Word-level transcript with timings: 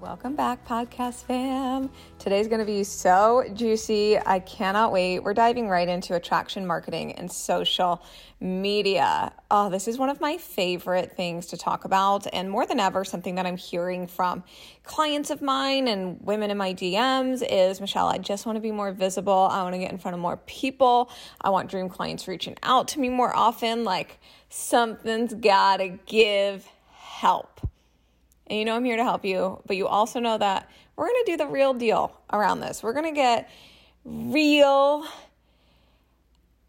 Welcome 0.00 0.34
back, 0.34 0.66
podcast 0.66 1.26
fam. 1.26 1.90
Today's 2.18 2.48
going 2.48 2.60
to 2.60 2.64
be 2.64 2.84
so 2.84 3.44
juicy. 3.52 4.18
I 4.18 4.38
cannot 4.38 4.92
wait. 4.92 5.18
We're 5.18 5.34
diving 5.34 5.68
right 5.68 5.86
into 5.86 6.14
attraction 6.14 6.66
marketing 6.66 7.12
and 7.12 7.30
social 7.30 8.02
media. 8.40 9.30
Oh, 9.50 9.68
this 9.68 9.86
is 9.86 9.98
one 9.98 10.08
of 10.08 10.18
my 10.18 10.38
favorite 10.38 11.18
things 11.18 11.48
to 11.48 11.58
talk 11.58 11.84
about, 11.84 12.26
and 12.32 12.50
more 12.50 12.64
than 12.64 12.80
ever, 12.80 13.04
something 13.04 13.34
that 13.34 13.44
I'm 13.44 13.58
hearing 13.58 14.06
from 14.06 14.42
clients 14.84 15.28
of 15.28 15.42
mine 15.42 15.86
and 15.86 16.18
women 16.22 16.50
in 16.50 16.56
my 16.56 16.72
DMs 16.72 17.46
is 17.46 17.78
Michelle, 17.78 18.08
I 18.08 18.16
just 18.16 18.46
want 18.46 18.56
to 18.56 18.60
be 18.60 18.72
more 18.72 18.92
visible. 18.92 19.48
I 19.50 19.62
want 19.62 19.74
to 19.74 19.78
get 19.78 19.92
in 19.92 19.98
front 19.98 20.14
of 20.14 20.20
more 20.20 20.38
people. 20.38 21.10
I 21.42 21.50
want 21.50 21.70
dream 21.70 21.90
clients 21.90 22.26
reaching 22.26 22.56
out 22.62 22.88
to 22.88 23.00
me 23.00 23.10
more 23.10 23.36
often. 23.36 23.84
Like, 23.84 24.18
something's 24.48 25.34
got 25.34 25.76
to 25.76 25.88
give 26.06 26.66
help 26.94 27.69
and 28.50 28.58
you 28.58 28.64
know 28.64 28.74
I'm 28.74 28.84
here 28.84 28.96
to 28.96 29.04
help 29.04 29.24
you, 29.24 29.62
but 29.66 29.76
you 29.76 29.86
also 29.86 30.18
know 30.18 30.36
that 30.36 30.68
we're 30.96 31.06
going 31.06 31.24
to 31.24 31.32
do 31.32 31.36
the 31.36 31.46
real 31.46 31.72
deal 31.72 32.20
around 32.32 32.58
this. 32.58 32.82
We're 32.82 32.92
going 32.92 33.06
to 33.06 33.12
get 33.12 33.48
real, 34.04 35.06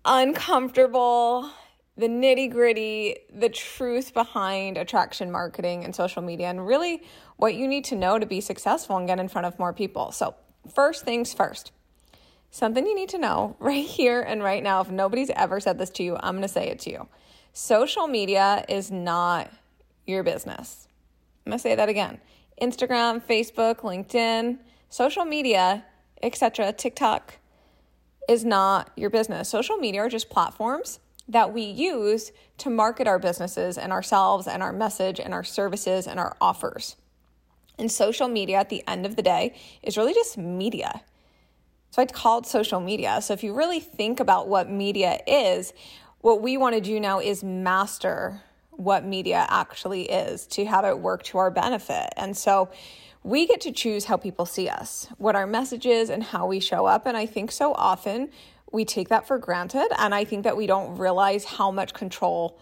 uncomfortable, 0.05 1.49
the 1.98 2.07
nitty 2.07 2.52
gritty, 2.52 3.18
the 3.34 3.49
truth 3.49 4.13
behind 4.13 4.77
attraction 4.77 5.32
marketing 5.32 5.84
and 5.84 5.96
social 5.96 6.21
media, 6.21 6.49
and 6.49 6.65
really 6.65 7.02
what 7.37 7.55
you 7.55 7.68
need 7.68 7.84
to 7.85 7.96
know 7.96 8.20
to 8.20 8.27
be 8.27 8.41
successful 8.41 8.96
and 8.98 9.07
get 9.07 9.20
in 9.20 9.27
front 9.27 9.48
of 9.48 9.57
more 9.57 9.74
people. 9.74 10.12
So, 10.12 10.35
first 10.74 11.04
things 11.04 11.34
first. 11.34 11.71
Something 12.52 12.85
you 12.85 12.93
need 12.93 13.09
to 13.09 13.18
know 13.18 13.55
right 13.59 13.85
here 13.85 14.21
and 14.21 14.43
right 14.43 14.62
now, 14.62 14.82
if 14.82 14.91
nobody's 14.91 15.32
ever 15.32 15.59
said 15.59 15.79
this 15.79 15.90
to 15.91 16.04
you, 16.04 16.15
I'm 16.20 16.35
going 16.35 16.43
to 16.43 16.48
say 16.48 16.68
it 16.68 16.79
to 16.82 16.91
you. 16.91 17.07
Social 17.54 18.07
media 18.07 18.65
is 18.70 18.91
not 18.91 19.52
your 20.05 20.21
business. 20.21 20.87
I'm 21.45 21.51
going 21.51 21.57
to 21.57 21.61
say 21.61 21.75
that 21.75 21.89
again. 21.89 22.20
Instagram, 22.61 23.21
Facebook, 23.21 23.77
LinkedIn, 23.77 24.59
social 24.89 25.25
media, 25.25 25.85
etc., 26.21 26.71
TikTok 26.73 27.39
is 28.29 28.45
not 28.45 28.91
your 28.95 29.09
business. 29.09 29.49
Social 29.49 29.77
media 29.77 30.01
are 30.01 30.09
just 30.09 30.29
platforms 30.29 30.99
that 31.27 31.53
we 31.53 31.63
use 31.63 32.31
to 32.57 32.69
market 32.69 33.07
our 33.07 33.17
businesses 33.17 33.77
and 33.77 33.91
ourselves 33.91 34.47
and 34.47 34.62
our 34.62 34.73
message 34.73 35.19
and 35.19 35.34
our 35.34 35.43
services 35.43 36.07
and 36.07 36.19
our 36.19 36.35
offers. 36.39 36.97
And 37.79 37.91
social 37.91 38.27
media 38.27 38.57
at 38.57 38.69
the 38.69 38.84
end 38.87 39.05
of 39.05 39.15
the 39.15 39.21
day 39.21 39.55
is 39.81 39.97
really 39.97 40.13
just 40.13 40.37
media. 40.37 41.01
So 41.89 42.01
I 42.01 42.05
called 42.05 42.45
social 42.45 42.79
media. 42.79 43.21
So 43.21 43.34
if 43.34 43.43
you 43.43 43.53
really 43.53 43.79
think 43.79 44.19
about 44.19 44.47
what 44.47 44.69
media 44.69 45.19
is, 45.25 45.73
what 46.19 46.41
we 46.41 46.57
want 46.57 46.75
to 46.75 46.81
do 46.81 46.99
now 46.99 47.19
is 47.19 47.43
master 47.43 48.41
what 48.84 49.05
media 49.05 49.46
actually 49.49 50.04
is 50.10 50.48
to 50.48 50.65
have 50.65 50.85
it 50.85 50.99
work 50.99 51.24
to 51.24 51.37
our 51.37 51.51
benefit. 51.51 52.10
And 52.18 52.35
so 52.35 52.70
we 53.24 53.46
get 53.46 53.62
to 53.62 53.71
choose 53.71 54.05
how 54.05 54.18
people 54.18 54.46
see 54.46 54.68
us, 54.68 55.07
what 55.18 55.35
our 55.35 55.46
message 55.46 55.85
is, 55.85 56.10
and 56.10 56.24
how 56.24 56.48
we 56.48 56.60
show 56.60 56.87
up. 56.87 57.05
And 57.05 57.15
I 57.15 57.27
think 57.27 57.52
so 57.52 57.74
often 57.74 58.29
we 58.71 58.84
take 58.84 59.09
that 59.09 59.27
for 59.27 59.37
granted. 59.37 59.87
And 59.98 60.15
I 60.15 60.24
think 60.24 60.43
that 60.43 60.57
we 60.57 60.65
don't 60.65 60.98
realize 60.98 61.43
how 61.43 61.70
much 61.70 61.93
control 61.93 62.59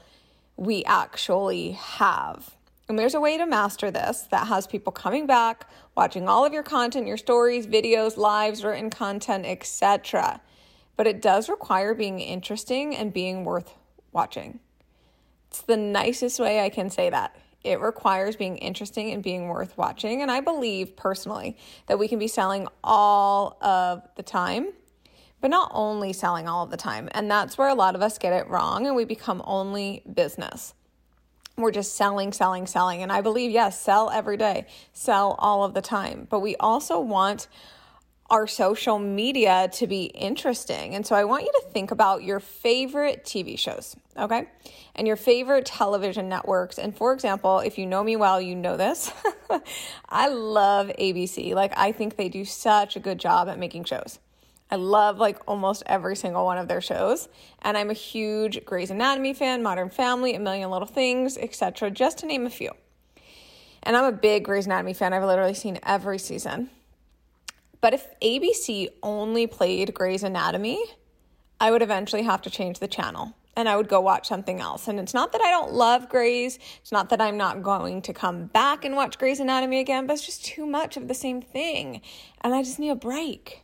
we 0.57 0.83
actually 0.83 1.71
have. 1.71 2.55
And 2.89 2.99
there's 2.99 3.13
a 3.13 3.21
way 3.21 3.37
to 3.37 3.45
master 3.45 3.91
this 3.91 4.21
that 4.31 4.47
has 4.47 4.67
people 4.67 4.91
coming 4.91 5.27
back, 5.27 5.69
watching 5.95 6.27
all 6.27 6.43
of 6.43 6.51
your 6.51 6.63
content, 6.63 7.07
your 7.07 7.17
stories, 7.17 7.67
videos, 7.67 8.17
lives, 8.17 8.63
written 8.63 8.89
content, 8.89 9.45
etc. 9.45 10.41
But 10.97 11.07
it 11.07 11.21
does 11.21 11.47
require 11.47 11.93
being 11.93 12.19
interesting 12.19 12.95
and 12.95 13.13
being 13.13 13.45
worth 13.45 13.75
watching. 14.11 14.59
It's 15.49 15.61
the 15.61 15.77
nicest 15.77 16.39
way 16.39 16.61
I 16.61 16.69
can 16.69 16.89
say 16.89 17.09
that. 17.09 17.35
It 17.63 17.81
requires 17.81 18.35
being 18.35 18.57
interesting 18.57 19.11
and 19.11 19.21
being 19.21 19.47
worth 19.47 19.77
watching. 19.77 20.21
And 20.21 20.31
I 20.31 20.39
believe 20.39 20.95
personally 20.95 21.57
that 21.87 21.99
we 21.99 22.07
can 22.07 22.19
be 22.19 22.27
selling 22.27 22.67
all 22.83 23.57
of 23.61 24.07
the 24.15 24.23
time, 24.23 24.69
but 25.41 25.49
not 25.49 25.71
only 25.73 26.13
selling 26.13 26.47
all 26.47 26.63
of 26.63 26.71
the 26.71 26.77
time. 26.77 27.09
And 27.11 27.29
that's 27.29 27.57
where 27.57 27.67
a 27.67 27.73
lot 27.73 27.95
of 27.95 28.01
us 28.01 28.17
get 28.17 28.31
it 28.31 28.47
wrong 28.47 28.87
and 28.87 28.95
we 28.95 29.05
become 29.05 29.41
only 29.45 30.03
business. 30.11 30.73
We're 31.57 31.71
just 31.71 31.95
selling, 31.95 32.31
selling, 32.31 32.67
selling. 32.67 33.03
And 33.03 33.11
I 33.11 33.19
believe, 33.19 33.51
yes, 33.51 33.81
sell 33.81 34.09
every 34.09 34.37
day, 34.37 34.65
sell 34.93 35.35
all 35.39 35.65
of 35.65 35.73
the 35.73 35.81
time. 35.81 36.27
But 36.29 36.39
we 36.39 36.55
also 36.57 36.99
want 36.99 37.49
our 38.29 38.47
social 38.47 38.99
media 38.99 39.69
to 39.73 39.87
be 39.87 40.05
interesting. 40.05 40.95
And 40.95 41.05
so 41.05 41.15
I 41.15 41.23
want 41.23 41.43
you 41.43 41.51
to 41.61 41.67
think 41.69 41.91
about 41.91 42.23
your 42.23 42.39
favorite 42.39 43.23
TV 43.23 43.57
shows, 43.57 43.95
okay? 44.17 44.47
And 44.95 45.07
your 45.07 45.15
favorite 45.15 45.65
television 45.65 46.29
networks. 46.29 46.77
And 46.77 46.95
for 46.95 47.13
example, 47.13 47.59
if 47.59 47.77
you 47.77 47.85
know 47.85 48.03
me 48.03 48.15
well, 48.15 48.39
you 48.39 48.55
know 48.55 48.77
this. 48.77 49.11
I 50.09 50.29
love 50.29 50.87
ABC. 50.99 51.53
Like, 51.53 51.73
I 51.75 51.91
think 51.91 52.15
they 52.15 52.29
do 52.29 52.45
such 52.45 52.95
a 52.95 52.99
good 52.99 53.19
job 53.19 53.49
at 53.49 53.57
making 53.57 53.85
shows. 53.85 54.19
I 54.71 54.75
love 54.75 55.17
like 55.17 55.39
almost 55.47 55.81
every 55.87 56.15
single 56.15 56.45
one 56.45 56.59
of 56.59 56.67
their 56.67 56.81
shows. 56.81 57.27
And 57.61 57.75
I'm 57.75 57.89
a 57.89 57.93
huge 57.93 58.63
Grey's 58.65 58.91
Anatomy 58.91 59.33
fan, 59.33 59.63
Modern 59.63 59.89
Family, 59.89 60.35
A 60.35 60.39
Million 60.39 60.69
Little 60.69 60.87
Things, 60.87 61.37
etc., 61.37 61.89
just 61.89 62.19
to 62.19 62.27
name 62.27 62.45
a 62.45 62.51
few. 62.51 62.71
And 63.81 63.97
I'm 63.97 64.05
a 64.05 64.11
big 64.11 64.45
Grey's 64.45 64.67
Anatomy 64.67 64.93
fan. 64.93 65.13
I've 65.13 65.23
literally 65.23 65.55
seen 65.55 65.79
every 65.83 66.19
season. 66.19 66.69
But 67.81 67.93
if 67.93 68.07
ABC 68.19 68.89
only 69.01 69.47
played 69.47 69.93
Grey's 69.93 70.23
Anatomy, 70.23 70.83
I 71.59 71.71
would 71.71 71.81
eventually 71.81 72.23
have 72.23 72.41
to 72.43 72.49
change 72.49 72.79
the 72.79 72.87
channel 72.87 73.35
and 73.59 73.67
I 73.67 73.75
would 73.75 73.89
go 73.89 73.99
watch 73.99 74.27
something 74.27 74.61
else. 74.61 74.87
And 74.87 74.99
it's 74.99 75.13
not 75.13 75.33
that 75.33 75.41
I 75.41 75.51
don't 75.51 75.73
love 75.73 76.07
Grey's, 76.07 76.57
it's 76.81 76.93
not 76.93 77.09
that 77.09 77.19
I'm 77.19 77.35
not 77.35 77.61
going 77.61 78.01
to 78.03 78.13
come 78.13 78.45
back 78.45 78.85
and 78.85 78.95
watch 78.95 79.17
Grey's 79.17 79.41
Anatomy 79.41 79.79
again, 79.79 80.07
but 80.07 80.13
it's 80.13 80.25
just 80.25 80.45
too 80.45 80.65
much 80.65 80.95
of 80.95 81.09
the 81.09 81.13
same 81.13 81.41
thing. 81.41 82.01
And 82.41 82.53
I 82.53 82.63
just 82.63 82.79
need 82.79 82.89
a 82.89 82.95
break. 82.95 83.63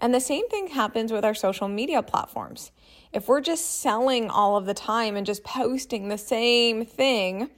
And 0.00 0.14
the 0.14 0.20
same 0.20 0.48
thing 0.48 0.68
happens 0.68 1.12
with 1.12 1.24
our 1.24 1.34
social 1.34 1.66
media 1.66 2.02
platforms. 2.02 2.70
If 3.12 3.26
we're 3.26 3.40
just 3.40 3.80
selling 3.80 4.30
all 4.30 4.56
of 4.56 4.66
the 4.66 4.74
time 4.74 5.16
and 5.16 5.26
just 5.26 5.42
posting 5.42 6.08
the 6.08 6.16
same 6.16 6.84
thing, 6.86 7.50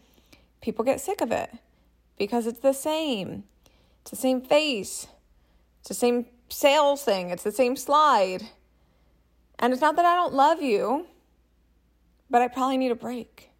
people 0.62 0.84
get 0.84 1.00
sick 1.00 1.20
of 1.20 1.30
it 1.30 1.50
because 2.16 2.46
it's 2.46 2.60
the 2.60 2.72
same. 2.72 3.44
It's 4.00 4.10
the 4.10 4.16
same 4.16 4.40
face, 4.40 5.06
it's 5.82 5.88
the 5.88 5.94
same 5.94 6.26
sales 6.48 7.02
thing, 7.02 7.30
it's 7.30 7.42
the 7.42 7.50
same 7.50 7.74
slide. 7.74 8.44
And 9.58 9.72
it's 9.72 9.82
not 9.82 9.96
that 9.96 10.04
I 10.04 10.14
don't 10.14 10.32
love 10.32 10.62
you, 10.62 11.06
but 12.30 12.40
I 12.40 12.46
probably 12.46 12.78
need 12.78 12.92
a 12.92 12.96
break. 12.96 13.50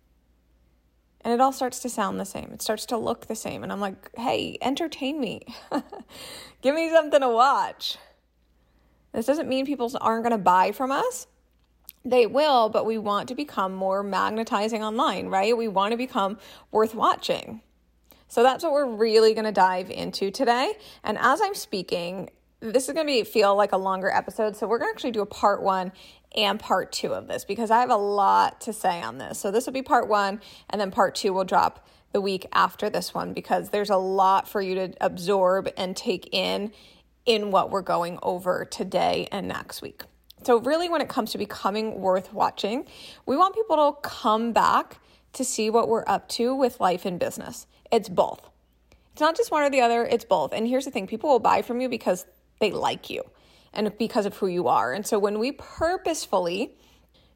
And 1.23 1.35
it 1.35 1.41
all 1.41 1.51
starts 1.51 1.81
to 1.81 1.89
sound 1.89 2.21
the 2.21 2.25
same. 2.25 2.51
It 2.53 2.63
starts 2.63 2.87
to 2.87 2.97
look 2.97 3.27
the 3.27 3.35
same. 3.35 3.65
And 3.65 3.73
I'm 3.73 3.81
like, 3.81 4.17
hey, 4.17 4.57
entertain 4.63 5.21
me. 5.21 5.43
Give 6.63 6.77
me 6.77 6.91
something 6.91 7.21
to 7.21 7.29
watch. 7.29 7.99
This 9.13 9.27
doesn't 9.27 9.49
mean 9.49 9.67
people 9.67 9.91
aren't 10.01 10.23
going 10.23 10.31
to 10.31 10.39
buy 10.39 10.71
from 10.71 10.93
us. 10.93 11.27
They 12.05 12.27
will, 12.27 12.69
but 12.69 12.87
we 12.87 12.99
want 12.99 13.29
to 13.31 13.35
become 13.35 13.75
more 13.75 14.05
magnetizing 14.05 14.85
online, 14.85 15.27
right? 15.27 15.57
We 15.57 15.67
want 15.67 15.91
to 15.91 15.97
become 15.97 16.39
worth 16.71 16.95
watching. 16.95 17.63
So 18.33 18.43
that's 18.43 18.65
what 18.65 18.73
we're 18.73 18.87
really 18.87 19.35
going 19.35 19.45
to 19.45 19.53
dive 19.53 19.91
into 19.91 20.31
today. 20.31 20.73
And 21.05 21.19
as 21.19 21.43
I'm 21.43 21.55
speaking, 21.55 22.31
this 22.61 22.89
is 22.89 22.95
going 22.95 23.07
to 23.07 23.13
be 23.13 23.25
feel 23.25 23.55
like 23.55 23.73
a 23.73 23.77
longer 23.77 24.11
episode. 24.11 24.57
So 24.57 24.67
we're 24.67 24.79
going 24.79 24.91
to 24.91 24.95
actually 24.95 25.11
do 25.11 25.21
a 25.21 25.27
part 25.27 25.63
1 25.63 25.93
and 26.35 26.59
part 26.59 26.93
2 26.93 27.13
of 27.13 27.29
this 27.29 27.45
because 27.45 27.71
I 27.71 27.81
have 27.81 27.91
a 27.91 27.97
lot 27.97 28.63
to 28.63 28.73
say 28.73 29.03
on 29.03 29.19
this. 29.19 29.39
So 29.39 29.51
this 29.51 29.67
will 29.67 29.75
be 29.75 29.83
part 29.83 30.09
1 30.09 30.41
and 30.71 30.81
then 30.81 30.91
part 30.91 31.15
2 31.15 31.31
will 31.31 31.45
drop 31.45 31.87
the 32.13 32.23
week 32.23 32.47
after 32.55 32.89
this 32.89 33.13
one 33.13 33.35
because 33.35 33.69
there's 33.69 33.91
a 33.91 33.99
lot 33.99 34.49
for 34.49 34.63
you 34.63 34.77
to 34.77 34.95
absorb 35.03 35.69
and 35.77 35.95
take 35.95 36.31
in 36.33 36.73
in 37.27 37.51
what 37.51 37.69
we're 37.69 37.83
going 37.83 38.19
over 38.23 38.65
today 38.65 39.29
and 39.31 39.47
next 39.47 39.83
week. 39.83 40.05
So, 40.43 40.59
really, 40.59 40.89
when 40.89 41.03
it 41.03 41.11
comes 41.11 41.33
to 41.33 41.39
becoming 41.39 42.01
worth 42.01 42.33
watching, 42.33 42.87
we 43.27 43.37
want 43.37 43.55
people 43.55 43.77
to 43.77 44.09
come 44.09 44.55
back 44.55 45.01
to 45.35 45.45
see 45.45 45.69
what 45.69 45.87
we're 45.87 46.05
up 46.07 46.29
to 46.31 46.55
with 46.55 46.81
life 46.81 47.05
and 47.05 47.21
business. 47.21 47.67
It's 47.93 48.09
both. 48.09 48.41
It's 49.13 49.21
not 49.21 49.37
just 49.37 49.51
one 49.51 49.63
or 49.63 49.71
the 49.71 49.83
other, 49.83 50.05
it's 50.05 50.25
both. 50.25 50.53
And 50.53 50.67
here's 50.67 50.87
the 50.87 50.91
thing 50.91 51.07
people 51.07 51.31
will 51.31 51.39
buy 51.39 51.63
from 51.63 51.81
you 51.81 51.89
because 51.89 52.25
they 52.61 52.71
like 52.71 53.11
you 53.11 53.23
and 53.75 53.97
because 53.99 54.27
of 54.27 54.37
who 54.39 54.47
you 54.47 54.69
are. 54.69 54.93
And 54.93 55.07
so 55.07 55.19
when 55.19 55.39
we 55.39 55.53
purposefully 55.53 56.75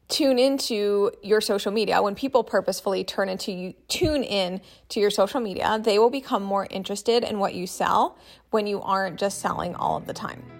tune 0.07 0.39
into 0.39 1.11
your 1.21 1.41
social 1.41 1.71
media, 1.71 2.01
when 2.01 2.15
people 2.15 2.43
purposefully 2.43 3.03
turn 3.03 3.29
into 3.29 3.51
you, 3.51 3.73
tune 3.87 4.23
in 4.23 4.61
to 4.89 4.99
your 4.99 5.11
social 5.11 5.39
media, 5.39 5.79
they 5.83 5.99
will 5.99 6.09
become 6.09 6.41
more 6.41 6.65
interested 6.69 7.23
in 7.23 7.39
what 7.39 7.53
you 7.53 7.67
sell 7.67 8.17
when 8.49 8.65
you 8.65 8.81
aren't 8.81 9.19
just 9.19 9.39
selling 9.39 9.75
all 9.75 9.97
of 9.97 10.07
the 10.07 10.13
time. 10.13 10.56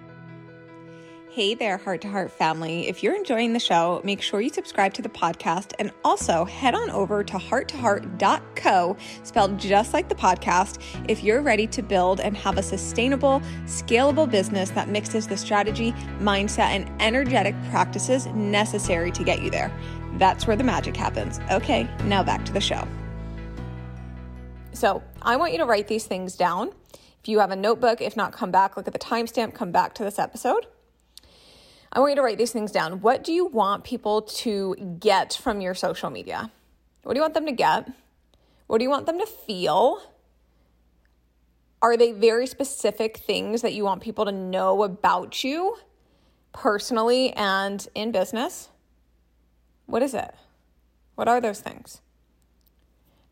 Hey 1.38 1.54
there, 1.54 1.78
Heart 1.78 2.02
to 2.02 2.10
Heart 2.10 2.32
family. 2.32 2.88
If 2.88 3.04
you're 3.04 3.16
enjoying 3.16 3.54
the 3.54 3.60
show, 3.60 4.02
make 4.04 4.24
sure 4.24 4.42
you 4.42 4.50
subscribe 4.50 4.96
to 4.96 5.04
the 5.04 5.10
podcast 5.10 5.74
and 5.78 5.92
also 6.04 6.46
head 6.46 6.74
on 6.74 6.90
over 6.90 7.24
to 7.24 7.38
hearttoheart.co, 7.38 8.98
spelled 9.22 9.60
just 9.60 9.94
like 9.94 10.10
the 10.10 10.16
podcast, 10.16 10.82
if 11.08 11.24
you're 11.24 11.44
ready 11.44 11.68
to 11.68 11.84
build 11.84 12.22
and 12.22 12.36
have 12.36 12.58
a 12.58 12.64
sustainable, 12.64 13.40
scalable 13.66 14.28
business 14.28 14.72
that 14.72 14.90
mixes 14.90 15.28
the 15.28 15.38
strategy, 15.38 15.92
mindset, 16.20 16.70
and 16.70 16.90
energetic 17.00 17.54
practices 17.70 18.26
necessary 18.34 19.12
to 19.12 19.24
get 19.24 19.44
you 19.44 19.52
there. 19.52 19.72
That's 20.14 20.48
where 20.48 20.56
the 20.56 20.64
magic 20.64 20.98
happens. 20.98 21.40
Okay, 21.52 21.88
now 22.06 22.24
back 22.24 22.46
to 22.46 22.52
the 22.52 22.62
show. 22.62 22.88
So, 24.74 25.04
I 25.22 25.36
want 25.36 25.52
you 25.52 25.60
to 25.60 25.66
write 25.66 25.88
these 25.88 26.06
things 26.06 26.36
down. 26.36 26.72
If 27.22 27.28
you 27.28 27.38
have 27.38 27.52
a 27.52 27.56
notebook, 27.56 28.02
if 28.02 28.18
not, 28.18 28.32
come 28.32 28.50
back, 28.50 28.76
look 28.76 28.88
at 28.88 28.94
the 28.94 28.98
timestamp, 28.98 29.54
come 29.54 29.72
back 29.72 29.94
to 29.94 30.04
this 30.04 30.18
episode. 30.18 30.66
I 31.98 32.00
want 32.00 32.12
you 32.12 32.16
to 32.18 32.22
write 32.22 32.38
these 32.38 32.52
things 32.52 32.72
down. 32.72 33.02
What 33.02 33.24
do 33.24 33.34
you 33.34 33.48
want 33.48 33.84
people 33.84 34.22
to 34.22 34.76
get 35.00 35.34
from 35.34 35.62
your 35.62 35.74
social 35.74 36.12
media? 36.12 36.52
What 37.02 37.16
do 37.16 37.18
you 37.18 37.24
want 37.24 37.34
them 37.34 37.48
to 37.48 37.52
get? 37.52 37.92
What 38.68 38.78
do 38.78 38.84
you 38.84 38.90
want 38.92 39.08
them 39.08 39.18
to 39.18 39.26
feel? 39.26 40.04
Are 41.82 41.98
they 41.98 42.12
very 42.12 42.46
specific 42.46 43.18
things 43.18 43.64
that 43.64 43.74
you 43.74 43.84
want 43.84 44.04
people 44.04 44.26
to 44.26 44.32
know 44.32 44.84
about 44.84 45.44
you 45.44 45.78
personally 46.54 47.34
and 47.34 47.88
in 47.96 48.12
business? 48.12 48.70
What 49.88 50.04
is 50.04 50.14
it? 50.14 50.36
What 51.16 51.28
are 51.28 51.42
those 51.42 51.62
things? 51.62 52.02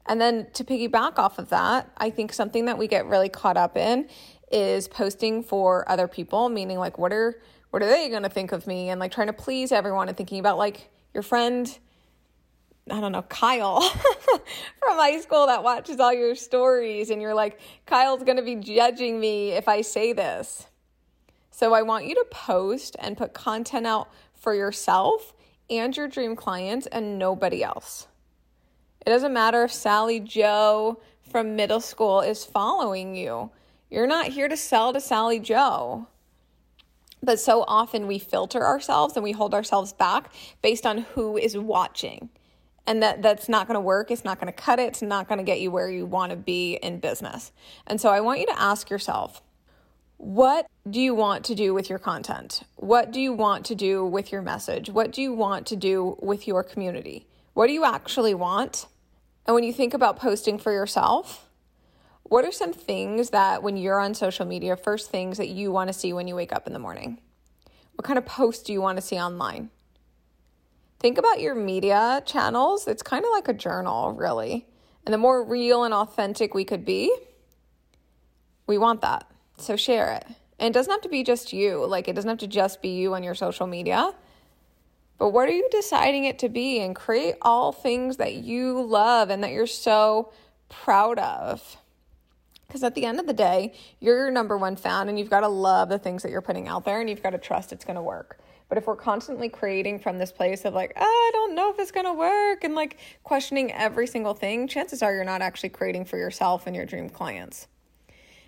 And 0.07 0.19
then 0.19 0.47
to 0.53 0.63
piggyback 0.63 1.19
off 1.19 1.38
of 1.38 1.50
that, 1.50 1.91
I 1.97 2.09
think 2.09 2.33
something 2.33 2.65
that 2.65 2.79
we 2.79 2.88
get 2.88 3.06
really 3.06 3.29
caught 3.29 3.57
up 3.57 3.77
in 3.77 4.09
is 4.51 4.88
posting 4.88 5.44
for 5.44 5.88
other 5.88 6.07
people, 6.07 6.50
meaning 6.50 6.79
like 6.79 6.97
what 6.97 7.13
are 7.13 7.39
what 7.75 7.83
are 7.83 7.89
they 7.89 8.07
going 8.07 8.24
to 8.24 8.30
think 8.30 8.54
of 8.54 8.66
me 8.68 8.88
and 8.88 9.01
like 9.01 9.12
trying 9.12 9.27
to 9.27 9.33
please 9.33 9.74
everyone 9.74 10.07
and 10.07 10.16
thinking 10.16 10.39
about 10.39 10.57
like 10.57 10.89
your 11.13 11.22
friend 11.22 11.77
I 12.89 13.01
don't 13.01 13.12
know, 13.12 13.24
Kyle 13.24 13.81
from 14.80 14.95
high 14.95 15.19
school 15.19 15.48
that 15.48 15.62
watches 15.62 16.00
all 16.00 16.13
your 16.13 16.36
stories 16.36 17.10
and 17.10 17.22
you're 17.22 17.33
like 17.33 17.60
Kyle's 17.86 18.24
to 18.24 18.42
be 18.42 18.56
judging 18.56 19.19
me 19.19 19.51
if 19.51 19.68
I 19.68 19.81
say 19.81 20.13
this. 20.13 20.68
So 21.51 21.74
I 21.74 21.81
want 21.81 22.06
you 22.06 22.16
to 22.16 22.25
post 22.31 22.95
and 22.98 23.18
put 23.18 23.33
content 23.33 23.86
out 23.86 24.07
for 24.36 24.54
yourself 24.54 25.33
and 25.69 25.98
your 25.98 26.07
dream 26.07 26.38
clients 26.38 26.88
and 26.88 27.19
nobody 27.19 27.62
else. 27.62 28.07
It 29.06 29.10
doesn't 29.10 29.33
matter 29.33 29.66
if 29.66 29.74
Sally 29.74 30.22
Joe 30.22 31.01
from 31.30 31.57
middle 31.57 31.81
school 31.81 32.22
is 32.22 32.45
following 32.45 33.18
you. 33.18 33.51
You're 33.89 34.07
not 34.07 34.27
here 34.27 34.48
to 34.48 34.56
sell 34.56 34.94
to 34.94 35.01
Sally 35.01 35.42
Joe. 35.42 36.07
But 37.23 37.39
so 37.39 37.63
often 37.67 38.07
we 38.07 38.19
filter 38.19 38.65
ourselves 38.65 39.15
and 39.15 39.23
we 39.23 39.31
hold 39.31 39.53
ourselves 39.53 39.94
back 39.94 40.31
based 40.62 40.85
on 40.85 41.00
who 41.00 41.38
is 41.38 41.57
watching. 41.57 42.29
And 42.88 43.01
that, 43.01 43.21
that's 43.21 43.50
not 43.50 43.67
going 43.67 43.75
to 43.75 43.81
work. 43.81 44.12
It's 44.12 44.23
not 44.23 44.39
going 44.39 44.51
to 44.51 44.57
cut 44.57 44.79
it. 44.79 44.89
It's 44.89 45.01
not 45.01 45.27
going 45.27 45.39
to 45.39 45.44
get 45.44 45.59
you 45.59 45.71
where 45.71 45.89
you 45.89 46.06
want 46.06 46.31
to 46.31 46.35
be 46.35 46.75
in 46.75 47.00
business. 47.00 47.51
And 47.88 48.00
so 48.00 48.09
I 48.09 48.21
want 48.21 48.39
you 48.39 48.45
to 48.45 48.59
ask 48.59 48.89
yourself 48.89 49.41
what 50.17 50.67
do 50.89 51.01
you 51.01 51.13
want 51.13 51.44
to 51.45 51.56
do 51.56 51.73
with 51.73 51.89
your 51.89 52.00
content? 52.00 52.63
What 52.77 53.12
do 53.12 53.19
you 53.19 53.33
want 53.33 53.65
to 53.65 53.75
do 53.75 54.06
with 54.06 54.31
your 54.31 54.41
message? 54.41 54.89
What 54.89 55.12
do 55.12 55.21
you 55.21 55.33
want 55.33 55.67
to 55.67 55.75
do 55.75 56.17
with 56.21 56.47
your 56.47 56.63
community? 56.63 57.27
What 57.53 57.67
do 57.67 57.73
you 57.73 57.83
actually 57.83 58.33
want? 58.33 58.88
And 59.45 59.53
when 59.53 59.63
you 59.63 59.73
think 59.73 59.94
about 59.94 60.17
posting 60.17 60.57
for 60.57 60.71
yourself, 60.71 61.44
what 62.27 62.44
are 62.44 62.51
some 62.51 62.74
things 62.74 63.30
that 63.30 63.62
when 63.62 63.77
you're 63.77 64.00
on 64.00 64.16
social 64.16 64.45
media, 64.45 64.75
first 64.75 65.12
things 65.12 65.38
that 65.38 65.50
you 65.50 65.72
want 65.72 65.89
to 65.89 65.94
see 65.94 66.12
when 66.12 66.27
you 66.27 66.36
wake 66.36 66.51
up 66.51 66.66
in 66.66 66.74
the 66.74 66.80
morning? 66.80 67.19
What 67.94 68.04
kind 68.04 68.18
of 68.18 68.25
posts 68.25 68.63
do 68.63 68.74
you 68.74 68.81
want 68.81 68.98
to 68.98 69.01
see 69.01 69.18
online? 69.18 69.69
Think 71.00 71.19
about 71.19 71.39
your 71.39 71.54
media 71.54 72.24
channels. 72.25 72.88
It's 72.88 73.04
kind 73.04 73.24
of 73.24 73.31
like 73.31 73.48
a 73.48 73.54
journal, 73.54 74.12
really. 74.12 74.66
And 75.06 75.13
the 75.13 75.19
more 75.19 75.44
real 75.44 75.83
and 75.83 75.94
authentic 75.94 76.56
we 76.56 76.66
could 76.66 76.83
be, 76.83 77.16
we 78.66 78.80
want 78.80 79.01
that. 79.01 79.30
So 79.57 79.75
share 79.75 80.13
it. 80.13 80.25
And 80.57 80.69
it 80.69 80.74
doesn't 80.74 80.92
have 80.92 81.01
to 81.01 81.10
be 81.10 81.24
just 81.24 81.54
you. 81.54 81.86
Like, 81.86 82.07
it 82.07 82.13
doesn't 82.16 82.30
have 82.30 82.39
to 82.39 82.48
just 82.48 82.81
be 82.81 82.95
you 82.95 83.13
on 83.13 83.22
your 83.22 83.36
social 83.36 83.68
media. 83.68 84.13
But 85.19 85.30
what 85.30 85.48
are 85.48 85.54
you 85.54 85.68
deciding 85.69 86.25
it 86.25 86.39
to 86.39 86.50
be? 86.50 86.80
And 86.80 86.95
create 86.95 87.36
all 87.42 87.72
things 87.72 88.18
that 88.18 88.33
you 88.33 88.81
love 88.81 89.30
and 89.30 89.44
that 89.44 89.51
you're 89.51 89.68
so 89.68 90.33
proud 90.69 91.19
of. 91.19 91.77
Because 92.67 92.83
at 92.83 92.95
the 92.95 93.06
end 93.06 93.19
of 93.19 93.27
the 93.27 93.33
day, 93.33 93.73
you're 94.00 94.17
your 94.17 94.31
number 94.31 94.57
one 94.57 94.75
fan 94.75 95.09
and 95.09 95.19
you've 95.19 95.29
got 95.29 95.41
to 95.41 95.47
love 95.47 95.89
the 95.89 96.00
things 96.00 96.23
that 96.23 96.31
you're 96.31 96.41
putting 96.41 96.67
out 96.67 96.85
there 96.85 97.00
and 97.00 97.09
you've 97.09 97.23
got 97.23 97.31
to 97.31 97.38
trust 97.38 97.71
it's 97.71 97.85
going 97.85 97.95
to 97.95 98.01
work. 98.01 98.39
But 98.67 98.77
if 98.79 98.88
we're 98.88 98.95
constantly 98.95 99.50
creating 99.50 100.00
from 100.00 100.17
this 100.17 100.31
place 100.31 100.65
of 100.65 100.73
like, 100.73 100.94
oh, 100.95 101.01
I 101.03 101.29
don't 101.33 101.53
know 101.56 101.71
if 101.71 101.79
it's 101.79 101.91
going 101.91 102.07
to 102.07 102.13
work 102.13 102.63
and 102.63 102.73
like 102.73 102.97
questioning 103.23 103.71
every 103.71 104.07
single 104.07 104.33
thing, 104.33 104.67
chances 104.67 105.03
are 105.03 105.13
you're 105.13 105.23
not 105.23 105.41
actually 105.41 105.69
creating 105.69 106.06
for 106.06 106.17
yourself 106.17 106.65
and 106.65 106.75
your 106.75 106.85
dream 106.85 107.09
clients. 107.09 107.67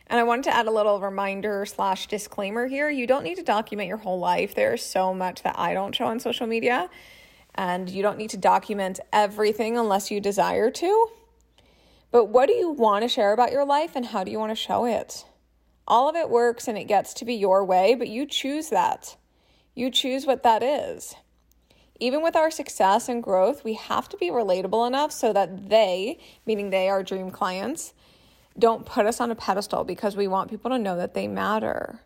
And 0.07 0.19
I 0.19 0.23
wanted 0.23 0.45
to 0.45 0.55
add 0.55 0.67
a 0.67 0.71
little 0.71 0.99
reminder 1.01 1.65
slash 1.65 2.07
disclaimer 2.07 2.67
here. 2.67 2.89
You 2.89 3.05
don't 3.05 3.23
need 3.23 3.35
to 3.35 3.43
document 3.43 3.89
your 3.89 3.97
whole 3.97 4.19
life. 4.19 4.55
There's 4.55 4.83
so 4.83 5.13
much 5.13 5.43
that 5.43 5.59
I 5.59 5.73
don't 5.73 5.93
show 5.93 6.05
on 6.05 6.19
social 6.21 6.47
media, 6.47 6.89
and 7.55 7.89
you 7.89 8.01
don't 8.01 8.17
need 8.17 8.29
to 8.29 8.37
document 8.37 9.01
everything 9.11 9.77
unless 9.77 10.09
you 10.09 10.21
desire 10.21 10.71
to. 10.71 11.07
But 12.11 12.25
what 12.25 12.47
do 12.47 12.53
you 12.53 12.71
want 12.71 13.03
to 13.03 13.09
share 13.09 13.33
about 13.33 13.51
your 13.51 13.65
life 13.65 13.95
and 13.95 14.05
how 14.05 14.23
do 14.23 14.31
you 14.31 14.39
want 14.39 14.51
to 14.51 14.55
show 14.55 14.85
it? 14.85 15.25
All 15.87 16.09
of 16.09 16.15
it 16.15 16.29
works 16.29 16.67
and 16.67 16.77
it 16.77 16.85
gets 16.85 17.13
to 17.15 17.25
be 17.25 17.33
your 17.33 17.63
way, 17.63 17.95
but 17.95 18.07
you 18.07 18.25
choose 18.25 18.69
that. 18.69 19.17
You 19.75 19.91
choose 19.91 20.25
what 20.25 20.43
that 20.43 20.63
is. 20.63 21.15
Even 21.99 22.21
with 22.21 22.35
our 22.35 22.51
success 22.51 23.09
and 23.09 23.23
growth, 23.23 23.63
we 23.63 23.73
have 23.73 24.07
to 24.09 24.17
be 24.17 24.29
relatable 24.29 24.85
enough 24.85 25.11
so 25.11 25.33
that 25.33 25.69
they, 25.69 26.19
meaning 26.45 26.69
they, 26.69 26.89
our 26.89 27.03
dream 27.03 27.31
clients, 27.31 27.93
don't 28.57 28.85
put 28.85 29.05
us 29.05 29.19
on 29.19 29.31
a 29.31 29.35
pedestal 29.35 29.83
because 29.83 30.15
we 30.15 30.27
want 30.27 30.49
people 30.49 30.71
to 30.71 30.79
know 30.79 30.95
that 30.97 31.13
they 31.13 31.27
matter. 31.27 32.01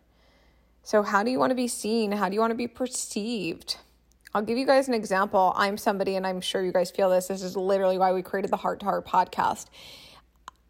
So, 0.82 1.02
how 1.02 1.22
do 1.22 1.30
you 1.30 1.38
want 1.38 1.50
to 1.50 1.56
be 1.56 1.68
seen? 1.68 2.12
How 2.12 2.28
do 2.28 2.34
you 2.34 2.40
want 2.40 2.50
to 2.50 2.56
be 2.56 2.66
perceived? 2.66 3.76
I'll 4.34 4.42
give 4.42 4.58
you 4.58 4.66
guys 4.66 4.88
an 4.88 4.94
example. 4.94 5.52
I'm 5.56 5.76
somebody, 5.76 6.16
and 6.16 6.26
I'm 6.26 6.40
sure 6.40 6.64
you 6.64 6.72
guys 6.72 6.90
feel 6.90 7.10
this. 7.10 7.28
This 7.28 7.42
is 7.42 7.56
literally 7.56 7.98
why 7.98 8.12
we 8.12 8.22
created 8.22 8.50
the 8.50 8.56
Heart 8.56 8.80
to 8.80 8.86
Heart 8.86 9.06
podcast. 9.06 9.66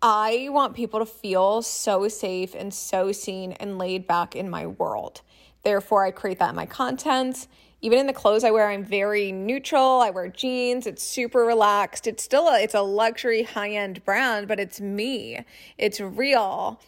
I 0.01 0.49
want 0.51 0.75
people 0.75 0.99
to 0.99 1.07
feel 1.07 1.63
so 1.63 2.09
safe 2.09 2.55
and 2.55 2.75
so 2.75 3.13
seen 3.13 3.53
and 3.53 3.79
laid 3.79 4.07
back 4.07 4.35
in 4.35 4.51
my 4.51 4.67
world. 4.67 5.23
Therefore, 5.63 6.05
I 6.05 6.11
create 6.11 6.41
that 6.41 6.51
in 6.51 6.57
my 6.57 6.67
content 6.67 7.47
even 7.83 7.99
in 7.99 8.07
the 8.07 8.13
clothes 8.13 8.45
I 8.45 8.53
wear, 8.53 8.69
I'm 8.69 8.85
very 8.85 9.33
neutral. 9.33 10.01
I 10.01 10.11
wear 10.11 10.29
jeans. 10.29 10.87
It's 10.87 11.03
super 11.03 11.41
relaxed. 11.41 12.07
It's 12.07 12.23
still 12.23 12.47
a, 12.47 12.61
it's 12.61 12.75
a 12.75 12.81
luxury 12.81 13.43
high-end 13.43 14.05
brand, 14.05 14.47
but 14.47 14.61
it's 14.61 14.81
me. 14.81 15.45
It's 15.77 16.01
real. 16.01 16.81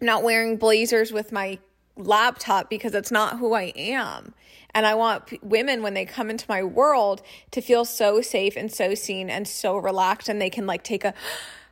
I'm 0.00 0.06
not 0.06 0.24
wearing 0.24 0.56
blazers 0.56 1.12
with 1.12 1.30
my 1.30 1.58
laptop 1.96 2.68
because 2.68 2.92
it's 2.92 3.12
not 3.12 3.38
who 3.38 3.54
I 3.54 3.72
am. 3.76 4.34
And 4.76 4.84
I 4.84 4.94
want 4.94 5.28
p- 5.28 5.40
women 5.42 5.82
when 5.82 5.94
they 5.94 6.04
come 6.04 6.28
into 6.28 6.44
my 6.50 6.62
world 6.62 7.22
to 7.52 7.62
feel 7.62 7.86
so 7.86 8.20
safe 8.20 8.58
and 8.58 8.70
so 8.70 8.94
seen 8.94 9.30
and 9.30 9.48
so 9.48 9.78
relaxed 9.78 10.28
and 10.28 10.38
they 10.38 10.50
can 10.50 10.66
like 10.66 10.84
take 10.84 11.02
a 11.02 11.14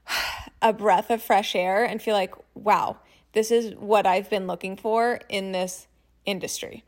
a 0.63 0.73
breath 0.73 1.11
of 1.11 1.23
fresh 1.23 1.55
air 1.55 1.85
and 1.85 2.01
feel 2.01 2.15
like, 2.15 2.35
"Wow, 2.55 2.97
this 3.35 3.51
is 3.51 3.75
what 3.75 4.07
I've 4.07 4.31
been 4.31 4.47
looking 4.47 4.75
for 4.79 5.21
in 5.29 5.53
this 5.53 5.87
industry." 6.25 6.83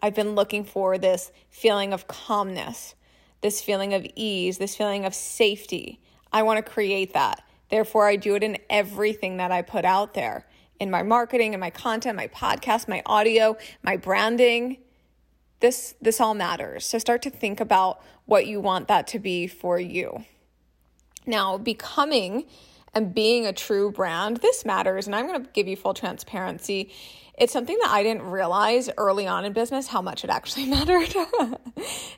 I've 0.00 0.14
been 0.14 0.36
looking 0.36 0.62
for 0.62 0.96
this 0.96 1.32
feeling 1.50 1.92
of 1.92 2.06
calmness, 2.06 2.94
this 3.40 3.60
feeling 3.60 3.92
of 3.94 4.06
ease, 4.14 4.58
this 4.58 4.76
feeling 4.76 5.04
of 5.04 5.12
safety. 5.12 6.00
I 6.32 6.44
want 6.44 6.64
to 6.64 6.72
create 6.72 7.14
that. 7.14 7.42
Therefore, 7.68 8.06
I 8.06 8.14
do 8.14 8.36
it 8.36 8.44
in 8.44 8.58
everything 8.70 9.38
that 9.38 9.50
I 9.50 9.62
put 9.62 9.84
out 9.84 10.14
there 10.14 10.46
in 10.78 10.88
my 10.88 11.02
marketing, 11.02 11.54
in 11.54 11.58
my 11.58 11.70
content, 11.70 12.16
my 12.16 12.28
podcast, 12.28 12.86
my 12.86 13.02
audio, 13.06 13.56
my 13.82 13.96
branding. 13.96 14.78
This 15.60 15.94
this 16.00 16.20
all 16.20 16.34
matters. 16.34 16.86
So 16.86 16.98
start 16.98 17.22
to 17.22 17.30
think 17.30 17.60
about 17.60 18.02
what 18.26 18.46
you 18.46 18.60
want 18.60 18.88
that 18.88 19.06
to 19.08 19.18
be 19.18 19.46
for 19.46 19.78
you. 19.78 20.24
Now, 21.26 21.58
becoming 21.58 22.46
and 22.94 23.14
being 23.14 23.46
a 23.46 23.52
true 23.52 23.92
brand, 23.92 24.38
this 24.38 24.64
matters 24.64 25.06
and 25.06 25.14
I'm 25.14 25.26
going 25.26 25.44
to 25.44 25.50
give 25.52 25.68
you 25.68 25.76
full 25.76 25.94
transparency 25.94 26.90
it's 27.38 27.52
something 27.52 27.78
that 27.80 27.90
I 27.90 28.02
didn't 28.02 28.22
realize 28.22 28.90
early 28.98 29.26
on 29.26 29.44
in 29.44 29.52
business 29.52 29.86
how 29.86 30.02
much 30.02 30.24
it 30.24 30.30
actually 30.30 30.66
mattered. 30.70 31.14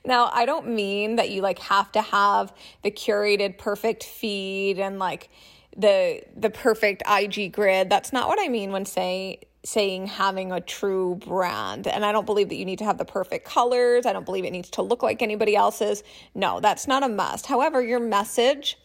now, 0.05 0.31
I 0.33 0.47
don't 0.47 0.69
mean 0.69 1.17
that 1.17 1.31
you 1.31 1.43
like 1.43 1.59
have 1.61 1.93
to 1.93 2.03
have 2.03 2.53
the 2.83 2.91
curated 2.91 3.59
perfect 3.59 4.03
feed 4.05 4.79
and 4.79 4.99
like 4.99 5.29
the 5.77 6.23
the 6.37 6.51
perfect 6.51 7.03
IG 7.09 7.53
grid. 7.53 7.91
That's 7.91 8.13
not 8.13 8.29
what 8.29 8.39
I 8.41 8.49
mean 8.49 8.73
when 8.73 8.87
say 8.87 9.41
saying 9.65 10.07
having 10.07 10.53
a 10.53 10.61
true 10.61 11.17
brand. 11.17 11.87
And 11.87 12.05
I 12.05 12.13
don't 12.13 12.25
believe 12.25 12.49
that 12.49 12.57
you 12.57 12.65
need 12.65 12.79
to 12.79 12.85
have 12.85 12.99
the 12.99 13.05
perfect 13.05 13.45
colors. 13.45 14.07
I 14.07 14.13
don't 14.13 14.25
believe 14.25 14.45
it 14.45 14.53
needs 14.53 14.71
to 14.71 14.83
look 14.83 15.03
like 15.03 15.23
anybody 15.23 15.55
else's. 15.55 16.03
No, 16.35 16.61
that's 16.61 16.89
not 16.89 17.03
a 17.03 17.09
must. 17.09 17.47
However, 17.47 17.83
your 17.83 18.01
message 18.01 18.79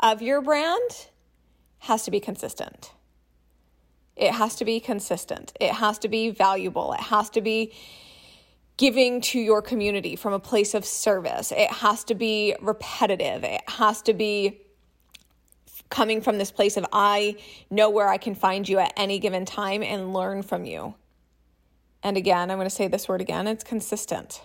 of 0.00 0.22
your 0.22 0.40
brand 0.40 1.08
has 1.80 2.04
to 2.04 2.10
be 2.10 2.20
consistent. 2.20 2.92
It 4.16 4.32
has 4.32 4.54
to 4.56 4.64
be 4.64 4.80
consistent. 4.80 5.52
It 5.60 5.72
has 5.72 5.98
to 5.98 6.08
be 6.08 6.30
valuable. 6.30 6.94
It 6.94 7.00
has 7.00 7.28
to 7.30 7.42
be 7.42 7.74
giving 8.78 9.20
to 9.22 9.38
your 9.38 9.62
community 9.62 10.16
from 10.16 10.32
a 10.32 10.38
place 10.38 10.74
of 10.74 10.84
service. 10.84 11.52
It 11.52 11.70
has 11.70 12.04
to 12.04 12.14
be 12.14 12.54
repetitive. 12.60 13.44
It 13.44 13.62
has 13.68 14.02
to 14.02 14.14
be 14.14 14.60
coming 15.90 16.20
from 16.20 16.38
this 16.38 16.50
place 16.50 16.76
of 16.76 16.86
I 16.92 17.36
know 17.70 17.90
where 17.90 18.08
I 18.08 18.18
can 18.18 18.34
find 18.34 18.68
you 18.68 18.78
at 18.78 18.92
any 18.96 19.18
given 19.18 19.44
time 19.44 19.82
and 19.82 20.12
learn 20.12 20.42
from 20.42 20.64
you. 20.64 20.94
And 22.02 22.16
again, 22.16 22.50
I'm 22.50 22.58
going 22.58 22.68
to 22.68 22.74
say 22.74 22.88
this 22.88 23.08
word 23.08 23.20
again 23.20 23.46
it's 23.46 23.64
consistent. 23.64 24.42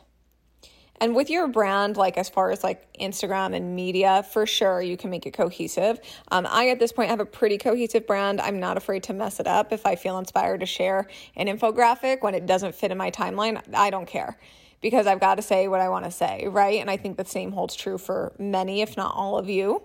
And 1.00 1.16
with 1.16 1.32
your 1.32 1.48
brand, 1.48 1.98
like 1.98 2.16
as 2.16 2.30
far 2.30 2.52
as 2.52 2.64
like 2.64 2.88
Instagram 2.94 3.56
and 3.56 3.76
media, 3.76 4.24
for 4.32 4.46
sure 4.46 4.84
you 4.84 4.98
can 4.98 5.10
make 5.10 5.26
it 5.26 5.32
cohesive. 5.32 6.00
Um, 6.30 6.46
I 6.48 6.70
at 6.70 6.78
this 6.78 6.92
point 6.92 7.10
have 7.10 7.20
a 7.20 7.26
pretty 7.26 7.58
cohesive 7.58 8.06
brand. 8.06 8.40
I'm 8.40 8.60
not 8.60 8.78
afraid 8.78 9.02
to 9.04 9.14
mess 9.14 9.40
it 9.40 9.48
up 9.48 9.74
if 9.74 9.88
I 9.88 9.96
feel 9.96 10.20
inspired 10.20 10.60
to 10.60 10.68
share 10.68 11.08
an 11.36 11.48
infographic 11.48 12.22
when 12.22 12.36
it 12.36 12.46
doesn't 12.46 12.76
fit 12.76 12.92
in 12.92 13.00
my 13.00 13.10
timeline. 13.10 13.60
I 13.74 13.90
don't 13.90 14.06
care 14.06 14.38
because 14.80 15.08
I've 15.08 15.20
got 15.20 15.36
to 15.36 15.42
say 15.42 15.68
what 15.68 15.82
I 15.82 15.90
want 15.90 16.06
to 16.06 16.12
say, 16.12 16.48
right? 16.48 16.80
And 16.80 16.90
I 16.90 16.98
think 16.98 17.18
the 17.18 17.26
same 17.26 17.52
holds 17.52 17.76
true 17.76 17.98
for 17.98 18.34
many, 18.38 18.82
if 18.82 18.96
not 18.96 19.16
all 19.16 19.40
of 19.40 19.50
you 19.50 19.82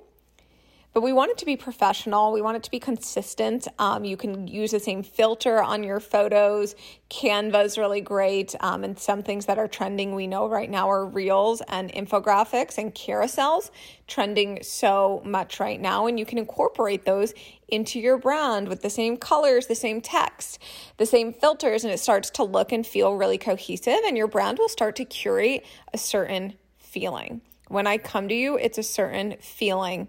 but 0.97 1.03
we 1.03 1.13
want 1.13 1.31
it 1.31 1.37
to 1.37 1.45
be 1.45 1.57
professional. 1.57 2.33
We 2.33 2.41
want 2.41 2.57
it 2.57 2.63
to 2.63 2.71
be 2.71 2.81
consistent. 2.81 3.69
Um, 3.79 4.07
you 4.07 4.17
can 4.17 4.49
use 4.49 4.71
the 4.71 4.81
same 4.81 5.03
filter 5.03 5.63
on 5.63 5.85
your 5.85 6.01
photos. 6.01 6.75
Canva 7.11 7.67
is 7.67 7.77
really 7.77 8.01
great. 8.01 8.55
Um, 8.61 8.83
and 8.83 8.99
some 8.99 9.23
things 9.23 9.45
that 9.45 9.59
are 9.59 9.69
trending 9.69 10.15
we 10.15 10.27
know 10.27 10.49
right 10.49 10.71
now 10.71 10.89
are 10.89 11.05
reels 11.05 11.61
and 11.69 11.93
infographics 11.93 12.79
and 12.79 12.95
carousels 12.95 13.71
trending 14.07 14.63
so 14.63 15.21
much 15.23 15.61
right 15.61 15.79
now. 15.79 16.07
And 16.07 16.19
you 16.19 16.25
can 16.25 16.39
incorporate 16.39 17.05
those 17.05 17.35
into 17.69 18.01
your 18.01 18.17
brand 18.17 18.67
with 18.67 18.81
the 18.81 18.89
same 18.89 19.19
colors, 19.19 19.67
the 19.67 19.75
same 19.75 20.01
text, 20.01 20.59
the 20.97 21.05
same 21.05 21.35
filters, 21.35 21.85
and 21.85 21.93
it 21.93 22.01
starts 22.01 22.31
to 22.31 22.43
look 22.43 22.73
and 22.73 22.87
feel 22.87 23.17
really 23.17 23.37
cohesive. 23.37 24.01
And 24.07 24.17
your 24.17 24.29
brand 24.29 24.59
will 24.59 24.71
start 24.71 24.97
to 24.97 25.05
curate 25.05 25.67
a 25.93 25.99
certain 25.99 26.55
feeling. 26.79 27.43
When 27.69 27.87
I 27.87 27.99
come 27.99 28.31
to 28.31 28.35
you, 28.35 28.57
it's 28.57 28.79
a 28.79 28.83
certain 28.83 29.37
feeling 29.43 30.09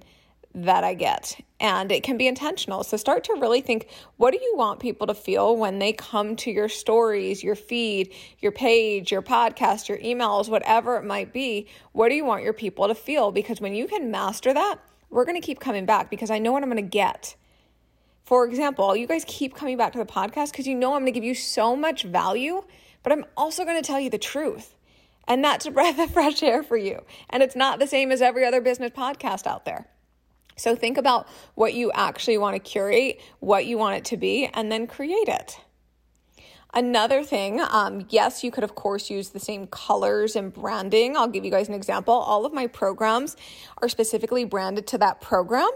that 0.63 0.83
I 0.83 0.95
get. 0.95 1.39
And 1.59 1.91
it 1.91 2.03
can 2.03 2.17
be 2.17 2.27
intentional. 2.27 2.83
So 2.83 2.97
start 2.97 3.23
to 3.25 3.33
really 3.33 3.61
think 3.61 3.89
what 4.17 4.31
do 4.31 4.39
you 4.41 4.55
want 4.57 4.79
people 4.79 5.07
to 5.07 5.13
feel 5.13 5.55
when 5.55 5.79
they 5.79 5.93
come 5.93 6.35
to 6.37 6.51
your 6.51 6.67
stories, 6.67 7.43
your 7.43 7.55
feed, 7.55 8.13
your 8.39 8.51
page, 8.51 9.11
your 9.11 9.21
podcast, 9.21 9.87
your 9.87 9.99
emails, 9.99 10.49
whatever 10.49 10.97
it 10.97 11.05
might 11.05 11.31
be? 11.31 11.67
What 11.91 12.09
do 12.09 12.15
you 12.15 12.25
want 12.25 12.43
your 12.43 12.53
people 12.53 12.87
to 12.87 12.95
feel? 12.95 13.31
Because 13.31 13.61
when 13.61 13.75
you 13.75 13.87
can 13.87 14.09
master 14.09 14.53
that, 14.53 14.79
we're 15.09 15.25
going 15.25 15.39
to 15.39 15.45
keep 15.45 15.59
coming 15.59 15.85
back 15.85 16.09
because 16.09 16.31
I 16.31 16.39
know 16.39 16.51
what 16.51 16.63
I'm 16.63 16.69
going 16.69 16.83
to 16.83 16.89
get. 16.89 17.35
For 18.25 18.45
example, 18.45 18.95
you 18.95 19.07
guys 19.07 19.23
keep 19.27 19.55
coming 19.55 19.77
back 19.77 19.93
to 19.93 19.99
the 19.99 20.05
podcast 20.05 20.51
because 20.51 20.67
you 20.67 20.75
know 20.75 20.93
I'm 20.93 21.01
going 21.01 21.13
to 21.13 21.17
give 21.17 21.23
you 21.23 21.35
so 21.35 21.75
much 21.75 22.03
value, 22.03 22.63
but 23.03 23.13
I'm 23.13 23.25
also 23.37 23.63
going 23.63 23.81
to 23.81 23.87
tell 23.87 23.99
you 23.99 24.09
the 24.09 24.17
truth. 24.17 24.75
And 25.27 25.43
that's 25.43 25.67
a 25.67 25.71
breath 25.77 25.99
of 25.99 26.11
fresh 26.11 26.41
air 26.41 26.63
for 26.63 26.77
you. 26.77 27.03
And 27.29 27.43
it's 27.43 27.55
not 27.55 27.79
the 27.79 27.87
same 27.87 28.11
as 28.11 28.21
every 28.23 28.43
other 28.43 28.59
business 28.59 28.91
podcast 28.91 29.45
out 29.45 29.63
there. 29.65 29.87
So 30.57 30.75
think 30.75 30.97
about 30.97 31.27
what 31.55 31.73
you 31.73 31.91
actually 31.93 32.37
want 32.37 32.55
to 32.55 32.59
curate, 32.59 33.21
what 33.39 33.65
you 33.65 33.77
want 33.77 33.97
it 33.97 34.05
to 34.05 34.17
be, 34.17 34.49
and 34.53 34.71
then 34.71 34.87
create 34.87 35.27
it. 35.27 35.59
Another 36.73 37.23
thing, 37.23 37.61
um, 37.61 38.05
yes, 38.09 38.43
you 38.43 38.51
could 38.51 38.63
of 38.63 38.75
course 38.75 39.09
use 39.09 39.29
the 39.29 39.39
same 39.39 39.67
colors 39.67 40.35
and 40.35 40.53
branding. 40.53 41.15
I'll 41.15 41.27
give 41.27 41.45
you 41.45 41.51
guys 41.51 41.69
an 41.69 41.73
example. 41.73 42.13
All 42.13 42.45
of 42.45 42.53
my 42.53 42.67
programs 42.67 43.37
are 43.81 43.87
specifically 43.87 44.43
branded 44.43 44.85
to 44.87 44.97
that 44.97 45.21
program, 45.21 45.69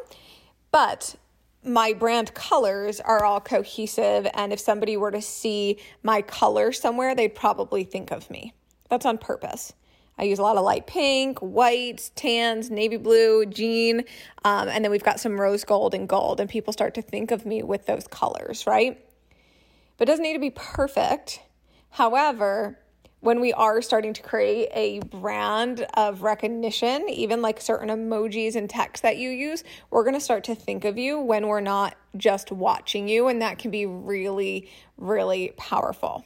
but 0.72 1.16
my 1.64 1.94
brand 1.94 2.34
colors 2.34 3.00
are 3.00 3.24
all 3.24 3.40
cohesive. 3.40 4.28
And 4.34 4.52
if 4.52 4.60
somebody 4.60 4.98
were 4.98 5.12
to 5.12 5.22
see 5.22 5.80
my 6.04 6.22
color 6.22 6.72
somewhere, 6.72 7.16
they'd 7.16 7.36
probably 7.36 7.84
think 7.84 8.12
of 8.12 8.30
me. 8.30 8.54
That's 8.90 9.06
on 9.06 9.18
purpose. 9.18 9.74
I 10.22 10.26
use 10.26 10.38
a 10.38 10.44
lot 10.44 10.56
of 10.56 10.64
light 10.64 10.86
pink, 10.86 11.40
whites, 11.40 12.12
tans, 12.16 12.70
navy 12.70 12.98
blue, 12.98 13.46
jean, 13.48 14.02
um, 14.46 14.70
and 14.70 14.86
then 14.86 14.92
we've 14.92 15.04
got 15.04 15.20
some 15.20 15.42
rose 15.42 15.64
gold 15.64 15.96
and 15.96 16.08
gold, 16.08 16.40
and 16.40 16.48
people 16.48 16.72
start 16.72 16.94
to 16.94 17.02
think 17.02 17.32
of 17.32 17.44
me 17.44 17.64
with 17.64 17.88
those 17.88 18.06
colors, 18.08 18.68
right? 18.68 19.04
But 19.98 20.08
it 20.08 20.12
doesn't 20.12 20.24
need 20.24 20.34
to 20.34 20.40
be 20.40 20.52
perfect. 20.52 21.42
However, 21.90 22.78
when 23.22 23.40
we 23.40 23.54
are 23.54 23.82
starting 23.82 24.14
to 24.14 24.22
create 24.22 24.70
a 24.74 25.00
brand 25.00 25.86
of 25.96 26.22
recognition, 26.22 27.08
even 27.10 27.42
like 27.42 27.60
certain 27.60 27.90
emojis 27.90 28.56
and 28.56 28.70
text 28.70 29.04
that 29.04 29.18
you 29.18 29.30
use, 29.30 29.64
we're 29.90 30.04
to 30.12 30.20
start 30.20 30.44
to 30.46 30.56
think 30.56 30.86
of 30.86 30.98
you 30.98 31.20
when 31.20 31.48
we're 31.48 31.62
not 31.62 31.96
just 32.18 32.52
watching 32.52 33.08
you. 33.08 33.28
And 33.28 33.42
that 33.42 33.60
can 33.60 33.70
be 33.70 33.86
really, 33.86 34.70
really 34.98 35.54
powerful. 35.56 36.26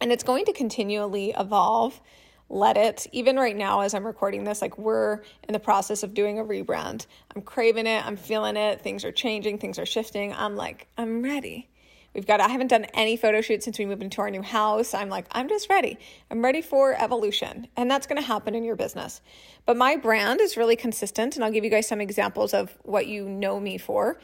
And 0.00 0.10
it's 0.10 0.24
going 0.24 0.46
to 0.46 0.52
continually 0.54 1.34
evolve 1.38 2.00
let 2.48 2.76
it. 2.76 3.06
Even 3.12 3.36
right 3.36 3.56
now, 3.56 3.80
as 3.80 3.94
I'm 3.94 4.06
recording 4.06 4.44
this, 4.44 4.62
like 4.62 4.78
we're 4.78 5.20
in 5.48 5.52
the 5.52 5.58
process 5.58 6.02
of 6.02 6.14
doing 6.14 6.38
a 6.38 6.44
rebrand. 6.44 7.06
I'm 7.34 7.42
craving 7.42 7.86
it. 7.86 8.04
I'm 8.04 8.16
feeling 8.16 8.56
it. 8.56 8.80
Things 8.80 9.04
are 9.04 9.12
changing. 9.12 9.58
Things 9.58 9.78
are 9.78 9.86
shifting. 9.86 10.32
I'm 10.32 10.56
like, 10.56 10.86
I'm 10.96 11.22
ready. 11.22 11.68
We've 12.14 12.26
got, 12.26 12.40
I 12.40 12.48
haven't 12.48 12.68
done 12.68 12.84
any 12.94 13.16
photo 13.16 13.40
shoots 13.40 13.64
since 13.64 13.76
we 13.76 13.86
moved 13.86 14.02
into 14.02 14.20
our 14.20 14.30
new 14.30 14.42
house. 14.42 14.94
I'm 14.94 15.08
like, 15.08 15.26
I'm 15.32 15.48
just 15.48 15.68
ready. 15.68 15.98
I'm 16.30 16.44
ready 16.44 16.62
for 16.62 16.94
evolution. 16.94 17.66
And 17.76 17.90
that's 17.90 18.06
going 18.06 18.20
to 18.20 18.26
happen 18.26 18.54
in 18.54 18.62
your 18.62 18.76
business. 18.76 19.20
But 19.66 19.76
my 19.76 19.96
brand 19.96 20.40
is 20.40 20.56
really 20.56 20.76
consistent. 20.76 21.34
And 21.34 21.44
I'll 21.44 21.50
give 21.50 21.64
you 21.64 21.70
guys 21.70 21.88
some 21.88 22.00
examples 22.00 22.54
of 22.54 22.72
what 22.82 23.08
you 23.08 23.28
know 23.28 23.58
me 23.58 23.78
for. 23.78 24.20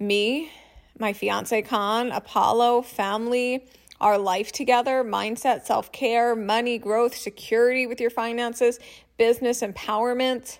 Me, 0.00 0.50
my 0.98 1.12
fiance 1.12 1.62
Con, 1.62 2.10
Apollo, 2.10 2.82
family, 2.82 3.64
our 4.00 4.18
life 4.18 4.52
together 4.52 5.04
mindset, 5.04 5.64
self 5.64 5.92
care, 5.92 6.34
money, 6.34 6.78
growth, 6.78 7.14
security 7.16 7.86
with 7.86 8.00
your 8.00 8.10
finances, 8.10 8.78
business 9.18 9.62
empowerment, 9.62 10.58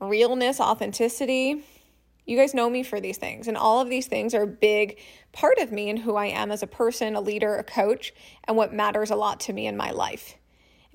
realness, 0.00 0.60
authenticity. 0.60 1.64
You 2.26 2.38
guys 2.38 2.54
know 2.54 2.70
me 2.70 2.82
for 2.82 3.00
these 3.00 3.18
things, 3.18 3.48
and 3.48 3.56
all 3.56 3.80
of 3.80 3.90
these 3.90 4.06
things 4.06 4.34
are 4.34 4.42
a 4.42 4.46
big 4.46 4.98
part 5.32 5.58
of 5.58 5.72
me 5.72 5.90
and 5.90 5.98
who 5.98 6.16
I 6.16 6.26
am 6.26 6.50
as 6.50 6.62
a 6.62 6.66
person, 6.66 7.16
a 7.16 7.20
leader, 7.20 7.56
a 7.56 7.64
coach, 7.64 8.14
and 8.44 8.56
what 8.56 8.72
matters 8.72 9.10
a 9.10 9.16
lot 9.16 9.40
to 9.40 9.52
me 9.52 9.66
in 9.66 9.76
my 9.76 9.90
life. 9.90 10.36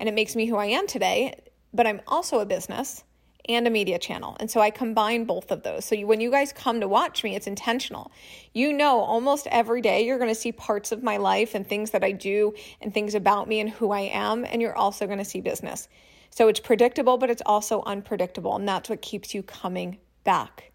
And 0.00 0.08
it 0.08 0.14
makes 0.14 0.34
me 0.34 0.46
who 0.46 0.56
I 0.56 0.66
am 0.66 0.86
today, 0.86 1.38
but 1.72 1.86
I'm 1.86 2.00
also 2.08 2.40
a 2.40 2.46
business 2.46 3.04
and 3.48 3.66
a 3.66 3.70
media 3.70 3.98
channel. 3.98 4.36
And 4.40 4.50
so 4.50 4.60
I 4.60 4.70
combine 4.70 5.24
both 5.24 5.50
of 5.50 5.62
those. 5.62 5.84
So 5.84 5.94
you, 5.94 6.06
when 6.06 6.20
you 6.20 6.30
guys 6.30 6.52
come 6.52 6.80
to 6.80 6.88
watch 6.88 7.24
me, 7.24 7.34
it's 7.34 7.46
intentional. 7.46 8.12
You 8.52 8.72
know, 8.72 9.00
almost 9.00 9.46
every 9.48 9.80
day 9.80 10.04
you're 10.04 10.18
going 10.18 10.30
to 10.30 10.34
see 10.34 10.52
parts 10.52 10.92
of 10.92 11.02
my 11.02 11.16
life 11.16 11.54
and 11.54 11.66
things 11.66 11.90
that 11.90 12.04
I 12.04 12.12
do 12.12 12.54
and 12.80 12.92
things 12.92 13.14
about 13.14 13.48
me 13.48 13.60
and 13.60 13.70
who 13.70 13.90
I 13.90 14.00
am. 14.00 14.44
And 14.44 14.60
you're 14.60 14.76
also 14.76 15.06
going 15.06 15.18
to 15.18 15.24
see 15.24 15.40
business. 15.40 15.88
So 16.30 16.48
it's 16.48 16.60
predictable, 16.60 17.18
but 17.18 17.30
it's 17.30 17.42
also 17.44 17.82
unpredictable. 17.86 18.56
And 18.56 18.68
that's 18.68 18.88
what 18.88 19.02
keeps 19.02 19.34
you 19.34 19.42
coming 19.42 19.98
back. 20.24 20.70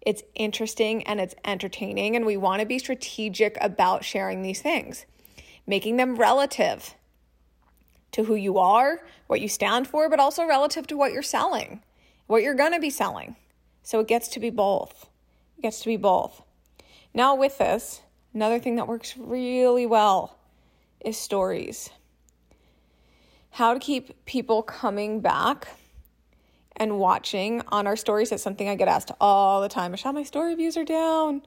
It's 0.00 0.22
interesting 0.34 1.06
and 1.06 1.20
it's 1.20 1.34
entertaining. 1.44 2.16
And 2.16 2.24
we 2.24 2.36
want 2.36 2.60
to 2.60 2.66
be 2.66 2.78
strategic 2.78 3.56
about 3.60 4.04
sharing 4.04 4.42
these 4.42 4.62
things, 4.62 5.06
making 5.66 5.96
them 5.96 6.16
relative 6.16 6.94
to 8.12 8.24
who 8.24 8.34
you 8.34 8.58
are, 8.58 9.00
what 9.26 9.40
you 9.40 9.48
stand 9.48 9.88
for, 9.88 10.08
but 10.08 10.20
also 10.20 10.46
relative 10.46 10.86
to 10.86 10.96
what 10.96 11.12
you're 11.12 11.22
selling 11.22 11.82
what 12.26 12.42
you're 12.42 12.54
going 12.54 12.72
to 12.72 12.80
be 12.80 12.90
selling. 12.90 13.36
So 13.82 14.00
it 14.00 14.08
gets 14.08 14.28
to 14.28 14.40
be 14.40 14.50
both. 14.50 15.08
It 15.58 15.62
gets 15.62 15.80
to 15.80 15.86
be 15.86 15.96
both. 15.96 16.42
Now, 17.12 17.34
with 17.34 17.58
this, 17.58 18.00
another 18.32 18.58
thing 18.58 18.76
that 18.76 18.88
works 18.88 19.16
really 19.16 19.86
well 19.86 20.38
is 21.04 21.16
stories. 21.16 21.90
How 23.50 23.74
to 23.74 23.80
keep 23.80 24.24
people 24.24 24.62
coming 24.62 25.20
back 25.20 25.68
and 26.76 26.98
watching 26.98 27.62
on 27.68 27.86
our 27.86 27.96
stories. 27.96 28.30
That's 28.30 28.42
something 28.42 28.68
I 28.68 28.74
get 28.74 28.88
asked 28.88 29.12
all 29.20 29.60
the 29.60 29.68
time. 29.68 29.92
Michelle, 29.92 30.12
my 30.12 30.24
story 30.24 30.54
views 30.54 30.76
are 30.76 30.84
down. 30.84 31.42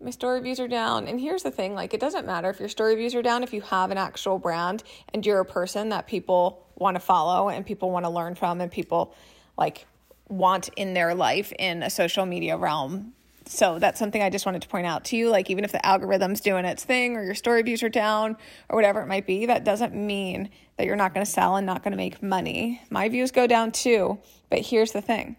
My 0.00 0.10
story 0.10 0.40
views 0.40 0.60
are 0.60 0.68
down. 0.68 1.08
And 1.08 1.20
here's 1.20 1.42
the 1.42 1.50
thing 1.50 1.74
like, 1.74 1.94
it 1.94 2.00
doesn't 2.00 2.26
matter 2.26 2.48
if 2.50 2.58
your 2.58 2.68
story 2.68 2.94
views 2.96 3.14
are 3.14 3.22
down, 3.22 3.42
if 3.42 3.52
you 3.52 3.60
have 3.62 3.90
an 3.90 3.98
actual 3.98 4.38
brand 4.38 4.82
and 5.12 5.24
you're 5.24 5.40
a 5.40 5.44
person 5.44 5.90
that 5.90 6.06
people 6.06 6.66
want 6.76 6.94
to 6.94 7.00
follow 7.00 7.48
and 7.48 7.66
people 7.66 7.90
want 7.90 8.04
to 8.04 8.10
learn 8.10 8.34
from 8.34 8.60
and 8.60 8.70
people 8.70 9.14
like 9.58 9.86
want 10.28 10.68
in 10.76 10.94
their 10.94 11.14
life 11.14 11.52
in 11.58 11.82
a 11.82 11.90
social 11.90 12.26
media 12.26 12.56
realm. 12.56 13.12
So 13.48 13.78
that's 13.78 13.98
something 13.98 14.22
I 14.22 14.30
just 14.30 14.44
wanted 14.44 14.62
to 14.62 14.68
point 14.68 14.86
out 14.86 15.04
to 15.06 15.16
you. 15.16 15.30
Like, 15.30 15.50
even 15.50 15.62
if 15.62 15.70
the 15.70 15.84
algorithm's 15.86 16.40
doing 16.40 16.64
its 16.64 16.82
thing 16.82 17.16
or 17.16 17.22
your 17.22 17.34
story 17.34 17.62
views 17.62 17.82
are 17.84 17.88
down 17.88 18.36
or 18.68 18.76
whatever 18.76 19.00
it 19.00 19.06
might 19.06 19.26
be, 19.26 19.46
that 19.46 19.64
doesn't 19.64 19.94
mean 19.94 20.50
that 20.76 20.86
you're 20.86 20.96
not 20.96 21.14
going 21.14 21.24
to 21.24 21.30
sell 21.30 21.54
and 21.54 21.64
not 21.64 21.84
going 21.84 21.92
to 21.92 21.96
make 21.96 22.22
money. 22.22 22.82
My 22.90 23.08
views 23.08 23.30
go 23.30 23.46
down 23.46 23.70
too. 23.70 24.18
But 24.50 24.60
here's 24.60 24.92
the 24.92 25.00
thing 25.00 25.36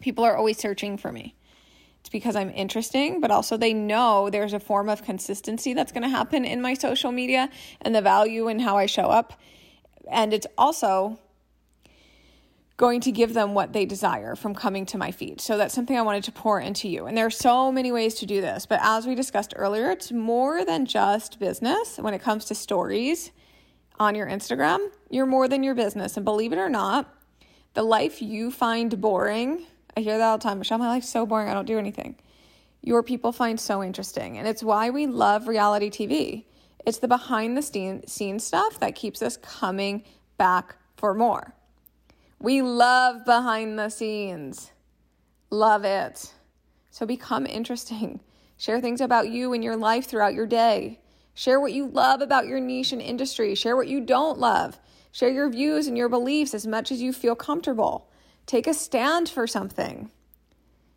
people 0.00 0.24
are 0.24 0.36
always 0.36 0.58
searching 0.58 0.98
for 0.98 1.10
me. 1.10 1.34
It's 2.00 2.10
because 2.10 2.36
I'm 2.36 2.50
interesting, 2.50 3.20
but 3.20 3.30
also 3.30 3.56
they 3.56 3.74
know 3.74 4.30
there's 4.30 4.54
a 4.54 4.60
form 4.60 4.88
of 4.88 5.02
consistency 5.02 5.74
that's 5.74 5.92
going 5.92 6.02
to 6.02 6.08
happen 6.08 6.44
in 6.44 6.62
my 6.62 6.74
social 6.74 7.12
media 7.12 7.50
and 7.82 7.94
the 7.94 8.00
value 8.02 8.48
in 8.48 8.58
how 8.58 8.76
I 8.76 8.86
show 8.86 9.04
up. 9.04 9.38
And 10.10 10.32
it's 10.32 10.46
also 10.56 11.18
going 12.80 13.02
to 13.02 13.12
give 13.12 13.34
them 13.34 13.52
what 13.52 13.74
they 13.74 13.84
desire 13.84 14.34
from 14.34 14.54
coming 14.54 14.86
to 14.86 14.96
my 14.96 15.10
feed. 15.10 15.38
So 15.38 15.58
that's 15.58 15.74
something 15.74 15.98
I 15.98 16.00
wanted 16.00 16.24
to 16.24 16.32
pour 16.32 16.58
into 16.58 16.88
you. 16.88 17.04
And 17.04 17.14
there 17.14 17.26
are 17.26 17.30
so 17.30 17.70
many 17.70 17.92
ways 17.92 18.14
to 18.14 18.24
do 18.26 18.40
this, 18.40 18.64
but 18.64 18.80
as 18.82 19.06
we 19.06 19.14
discussed 19.14 19.52
earlier, 19.54 19.90
it's 19.90 20.10
more 20.10 20.64
than 20.64 20.86
just 20.86 21.38
business 21.38 21.98
when 21.98 22.14
it 22.14 22.22
comes 22.22 22.46
to 22.46 22.54
stories. 22.54 23.32
on 24.00 24.14
your 24.14 24.26
Instagram, 24.26 24.78
you're 25.10 25.26
more 25.26 25.46
than 25.46 25.62
your 25.62 25.74
business. 25.74 26.16
And 26.16 26.24
believe 26.24 26.54
it 26.54 26.58
or 26.58 26.70
not, 26.70 27.14
the 27.74 27.82
life 27.82 28.22
you 28.22 28.50
find 28.50 28.98
boring, 28.98 29.66
I 29.94 30.00
hear 30.00 30.16
that 30.16 30.24
all 30.24 30.38
the 30.38 30.42
time. 30.42 30.58
Michelle, 30.58 30.78
my 30.78 30.88
life's 30.88 31.10
so 31.10 31.26
boring, 31.26 31.48
I 31.48 31.54
don't 31.54 31.66
do 31.66 31.78
anything. 31.78 32.16
Your 32.82 33.02
people 33.02 33.30
find 33.30 33.60
so 33.60 33.84
interesting. 33.84 34.38
And 34.38 34.48
it's 34.48 34.62
why 34.62 34.88
we 34.88 35.06
love 35.06 35.46
reality 35.46 35.90
TV. 35.90 36.44
It's 36.86 36.98
the 36.98 37.08
behind 37.08 37.58
the 37.58 37.62
scenes 38.06 38.42
stuff 38.44 38.80
that 38.80 38.94
keeps 38.94 39.20
us 39.20 39.36
coming 39.36 40.02
back 40.38 40.76
for 40.96 41.12
more. 41.12 41.54
We 42.42 42.62
love 42.62 43.26
behind 43.26 43.78
the 43.78 43.90
scenes. 43.90 44.72
Love 45.50 45.84
it. 45.84 46.32
So 46.90 47.04
become 47.04 47.44
interesting. 47.44 48.20
Share 48.56 48.80
things 48.80 49.02
about 49.02 49.28
you 49.28 49.52
and 49.52 49.62
your 49.62 49.76
life 49.76 50.06
throughout 50.06 50.32
your 50.32 50.46
day. 50.46 51.00
Share 51.34 51.60
what 51.60 51.72
you 51.72 51.86
love 51.86 52.22
about 52.22 52.46
your 52.46 52.58
niche 52.58 52.92
and 52.92 53.02
industry. 53.02 53.54
Share 53.54 53.76
what 53.76 53.88
you 53.88 54.00
don't 54.00 54.38
love. 54.38 54.80
Share 55.12 55.28
your 55.28 55.50
views 55.50 55.86
and 55.86 55.98
your 55.98 56.08
beliefs 56.08 56.54
as 56.54 56.66
much 56.66 56.90
as 56.90 57.02
you 57.02 57.12
feel 57.12 57.34
comfortable. 57.34 58.10
Take 58.46 58.66
a 58.66 58.74
stand 58.74 59.28
for 59.28 59.46
something. 59.46 60.10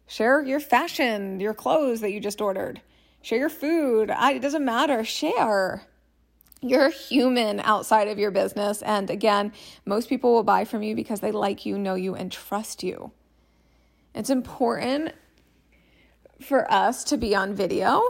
Share 0.08 0.42
your 0.44 0.60
fashion, 0.62 1.42
your 1.42 1.54
clothes 1.54 2.02
that 2.02 2.12
you 2.12 2.20
just 2.20 2.42
ordered. 2.42 2.82
Share 3.22 3.40
your 3.40 3.50
food. 3.50 4.10
I, 4.12 4.34
it 4.34 4.42
doesn't 4.42 4.64
matter. 4.64 5.04
Share. 5.04 5.88
You're 6.64 6.90
human 6.90 7.60
outside 7.60 8.08
of 8.08 8.18
your 8.18 8.32
business. 8.32 8.82
And 8.82 9.10
again, 9.10 9.52
most 9.86 10.08
people 10.08 10.34
will 10.34 10.44
buy 10.44 10.64
from 10.64 10.82
you 10.82 10.96
because 10.96 11.20
they 11.20 11.32
like 11.32 11.66
you, 11.66 11.78
know 11.78 11.96
you, 11.96 12.16
and 12.16 12.32
trust 12.32 12.84
you. 12.84 13.12
It's 14.16 14.30
important 14.30 15.14
for 16.42 16.72
us 16.72 17.04
to 17.06 17.18
be 17.18 17.36
on 17.36 17.54
video. 17.54 18.02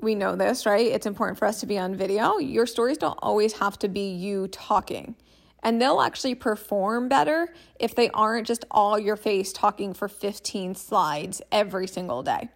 We 0.00 0.16
know 0.16 0.34
this, 0.34 0.66
right? 0.66 0.86
It's 0.86 1.06
important 1.06 1.38
for 1.38 1.46
us 1.46 1.60
to 1.60 1.66
be 1.66 1.78
on 1.78 1.94
video. 1.94 2.38
Your 2.38 2.66
stories 2.66 2.98
don't 2.98 3.18
always 3.22 3.52
have 3.54 3.78
to 3.78 3.88
be 3.88 4.10
you 4.10 4.48
talking. 4.48 5.14
And 5.62 5.80
they'll 5.80 6.00
actually 6.00 6.34
perform 6.34 7.08
better 7.08 7.54
if 7.78 7.94
they 7.94 8.10
aren't 8.10 8.46
just 8.46 8.64
all 8.72 8.98
your 8.98 9.16
face 9.16 9.52
talking 9.52 9.94
for 9.94 10.08
15 10.08 10.74
slides 10.74 11.42
every 11.52 11.86
single 11.86 12.24
day. 12.24 12.48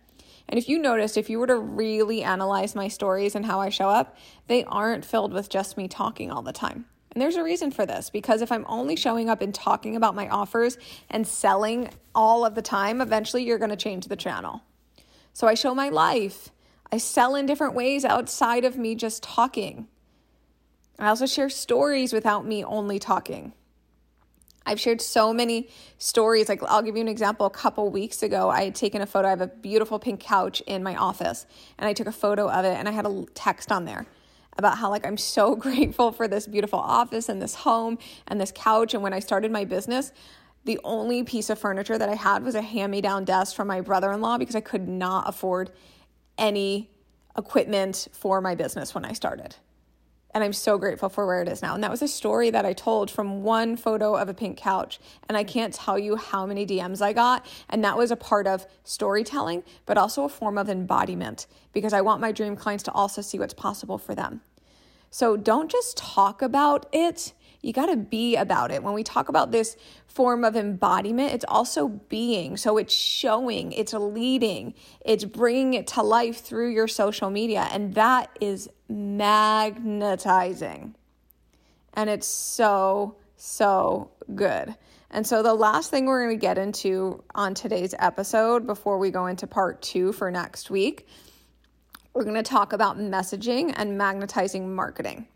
And 0.49 0.59
if 0.59 0.69
you 0.69 0.79
noticed, 0.79 1.17
if 1.17 1.31
you 1.31 1.39
were 1.39 1.47
to 1.47 1.57
really 1.57 2.23
analyze 2.23 2.75
my 2.75 2.89
stories 2.89 3.35
and 3.35 3.47
how 3.47 3.61
I 3.61 3.71
show 3.71 3.89
up, 3.89 4.17
they 4.47 4.65
aren't 4.65 5.05
filled 5.05 5.33
with 5.33 5.49
just 5.49 5.77
me 5.77 5.89
talking 5.89 6.31
all 6.31 6.43
the 6.43 6.53
time. 6.53 6.87
And 7.13 7.23
there's 7.23 7.37
a 7.37 7.45
reason 7.45 7.71
for 7.71 7.87
this 7.87 8.11
because 8.11 8.43
if 8.43 8.51
I'm 8.51 8.67
only 8.69 8.97
showing 8.97 9.31
up 9.31 9.41
and 9.41 9.55
talking 9.55 9.97
about 9.97 10.17
my 10.17 10.29
offers 10.29 10.77
and 11.09 11.27
selling 11.27 11.91
all 12.15 12.45
of 12.45 12.55
the 12.55 12.63
time, 12.63 13.01
eventually 13.01 13.45
you're 13.45 13.59
going 13.59 13.71
to 13.71 13.77
change 13.77 14.07
the 14.07 14.17
channel. 14.17 14.63
So 15.33 15.47
I 15.47 15.55
show 15.55 15.75
my 15.75 15.89
life. 15.89 16.51
I 16.91 16.99
sell 16.99 17.35
in 17.37 17.47
different 17.47 17.75
ways 17.75 18.05
outside 18.05 18.65
of 18.65 18.77
me 18.77 18.95
just 18.95 19.23
talking. 19.23 19.89
I 20.99 21.09
also 21.09 21.27
share 21.27 21.49
stories 21.49 22.13
without 22.13 22.47
me 22.47 22.65
only 22.65 22.99
talking. 22.99 23.53
I've 24.66 24.80
shared 24.80 25.00
so 25.00 25.33
many 25.33 25.68
stories. 25.99 26.49
Like, 26.49 26.62
I'll 26.62 26.83
give 26.83 26.97
you 26.97 27.02
an 27.02 27.09
example. 27.09 27.47
A 27.47 27.50
couple 27.50 27.90
weeks 27.90 28.23
ago, 28.23 28.49
I 28.49 28.64
had 28.64 28.75
taken 28.75 29.02
a 29.02 29.06
photo. 29.06 29.28
I 29.28 29.30
have 29.30 29.40
a 29.40 29.47
beautiful 29.47 29.99
pink 29.99 30.21
couch 30.21 30.62
in 30.66 30.83
my 30.83 30.97
office, 30.97 31.47
and 31.78 31.87
I 31.87 31.92
took 31.92 32.06
a 32.06 32.12
photo 32.12 32.49
of 32.49 32.64
it, 32.64 32.76
and 32.76 32.88
I 32.88 32.92
had 32.92 33.06
a 33.06 33.26
text 33.35 33.71
on 33.71 33.85
there 33.85 34.06
about 34.56 34.78
how, 34.78 34.88
like, 34.88 35.06
I'm 35.06 35.18
so 35.18 35.54
grateful 35.66 36.12
for 36.12 36.28
this 36.28 36.47
beautiful 36.47 36.78
office 36.78 37.28
and 37.28 37.42
this 37.42 37.54
home 37.54 37.99
and 38.26 38.40
this 38.40 38.52
couch. 38.54 38.94
And 38.94 39.02
when 39.02 39.12
I 39.12 39.18
started 39.18 39.50
my 39.50 39.64
business, 39.64 40.12
the 40.64 40.80
only 40.83 41.23
piece 41.25 41.50
of 41.50 41.59
furniture 41.59 41.99
that 41.99 42.09
I 42.09 42.14
had 42.14 42.42
was 42.42 42.54
a 42.54 42.62
hand 42.62 42.90
me 42.90 43.02
down 43.02 43.25
desk 43.25 43.54
from 43.54 43.68
my 43.68 43.83
brother 43.83 44.12
in 44.12 44.23
law 44.23 44.38
because 44.38 44.54
I 44.54 44.61
could 44.61 44.88
not 44.88 45.28
afford 45.28 45.71
any 46.38 46.90
equipment 47.37 48.09
for 48.12 48.40
my 48.40 48.54
business 48.54 48.94
when 48.94 49.04
I 49.04 49.12
started. 49.12 49.56
And 50.35 50.43
I'm 50.43 50.53
so 50.53 50.79
grateful 50.79 51.09
for 51.09 51.26
where 51.26 51.43
it 51.43 51.49
is 51.49 51.62
now. 51.62 51.75
And 51.75 51.85
that 51.85 51.93
was 51.93 52.03
a 52.03 52.09
story 52.09 52.50
that 52.50 52.67
I 52.67 52.73
told 52.73 53.09
from 53.09 53.45
one 53.45 53.76
photo 53.76 54.17
of 54.17 54.29
a 54.29 54.35
pink 54.35 54.59
couch. 54.59 54.99
And 55.29 55.38
I 55.38 55.45
can't 55.45 55.73
tell 55.73 55.97
you 55.97 56.17
how 56.17 56.45
many 56.45 56.67
DMs 56.67 57.01
I 57.01 57.12
got. 57.12 57.47
And 57.70 57.85
that 57.85 57.97
was 57.97 58.11
a 58.11 58.16
part 58.16 58.49
of 58.49 58.66
storytelling, 58.83 59.62
but 59.87 59.97
also 59.97 60.25
a 60.25 60.29
form 60.29 60.59
of 60.59 60.68
embodiment 60.68 61.47
because 61.73 61.92
I 61.92 62.01
want 62.01 62.20
my 62.20 62.33
dream 62.33 62.57
clients 62.57 62.83
to 62.85 62.92
also 62.92 63.23
see 63.23 63.38
what's 63.38 63.55
possible 63.55 63.97
for 63.97 64.16
them. 64.16 64.40
So 65.11 65.37
don't 65.37 65.70
just 65.70 65.97
talk 65.97 66.42
about 66.42 66.87
it 66.92 67.33
you 67.64 67.73
got 67.73 67.87
to 67.87 67.97
be 67.97 68.37
about 68.37 68.70
it. 68.70 68.83
When 68.83 68.92
we 68.92 69.03
talk 69.03 69.31
about 69.31 69.51
this 69.51 69.77
form 70.07 70.44
of 70.44 70.55
embodiment, 70.55 71.33
it's 71.33 71.47
also 71.49 71.88
being. 71.88 72.59
So 72.59 72.77
it's 72.77 72.92
showing, 72.92 73.73
it's 73.73 73.94
leading, 73.94 74.75
it's 75.05 75.25
bringing 75.25 75.75
it 75.75 75.87
to 75.88 76.03
life 76.03 76.42
through 76.42 76.73
your 76.73 76.87
social 76.87 77.31
media. 77.31 77.66
And 77.73 77.94
that 77.94 78.31
is 78.40 78.68
magnetizing. 78.88 80.94
And 81.94 82.11
it's 82.11 82.27
so, 82.27 83.16
so 83.37 84.11
good. 84.35 84.75
And 85.11 85.27
so, 85.27 85.44
the 85.44 85.55
last 85.55 85.90
thing 85.90 86.07
we're 86.07 86.25
going 86.25 86.37
to 86.37 86.40
get 86.40 86.59
into 86.59 87.23
on 87.37 87.55
today's 87.55 87.94
episode 88.01 88.66
before 88.66 88.99
we 88.99 89.11
go 89.11 89.27
into 89.27 89.47
part 89.47 89.81
two 89.81 90.12
for 90.12 90.29
next 90.31 90.70
week, 90.70 91.07
we're 92.14 92.25
going 92.25 92.35
to 92.35 92.42
talk 92.42 92.73
about 92.73 92.99
messaging 92.99 93.73
and 93.77 93.97
magnetizing 93.97 94.75
marketing. 94.75 95.29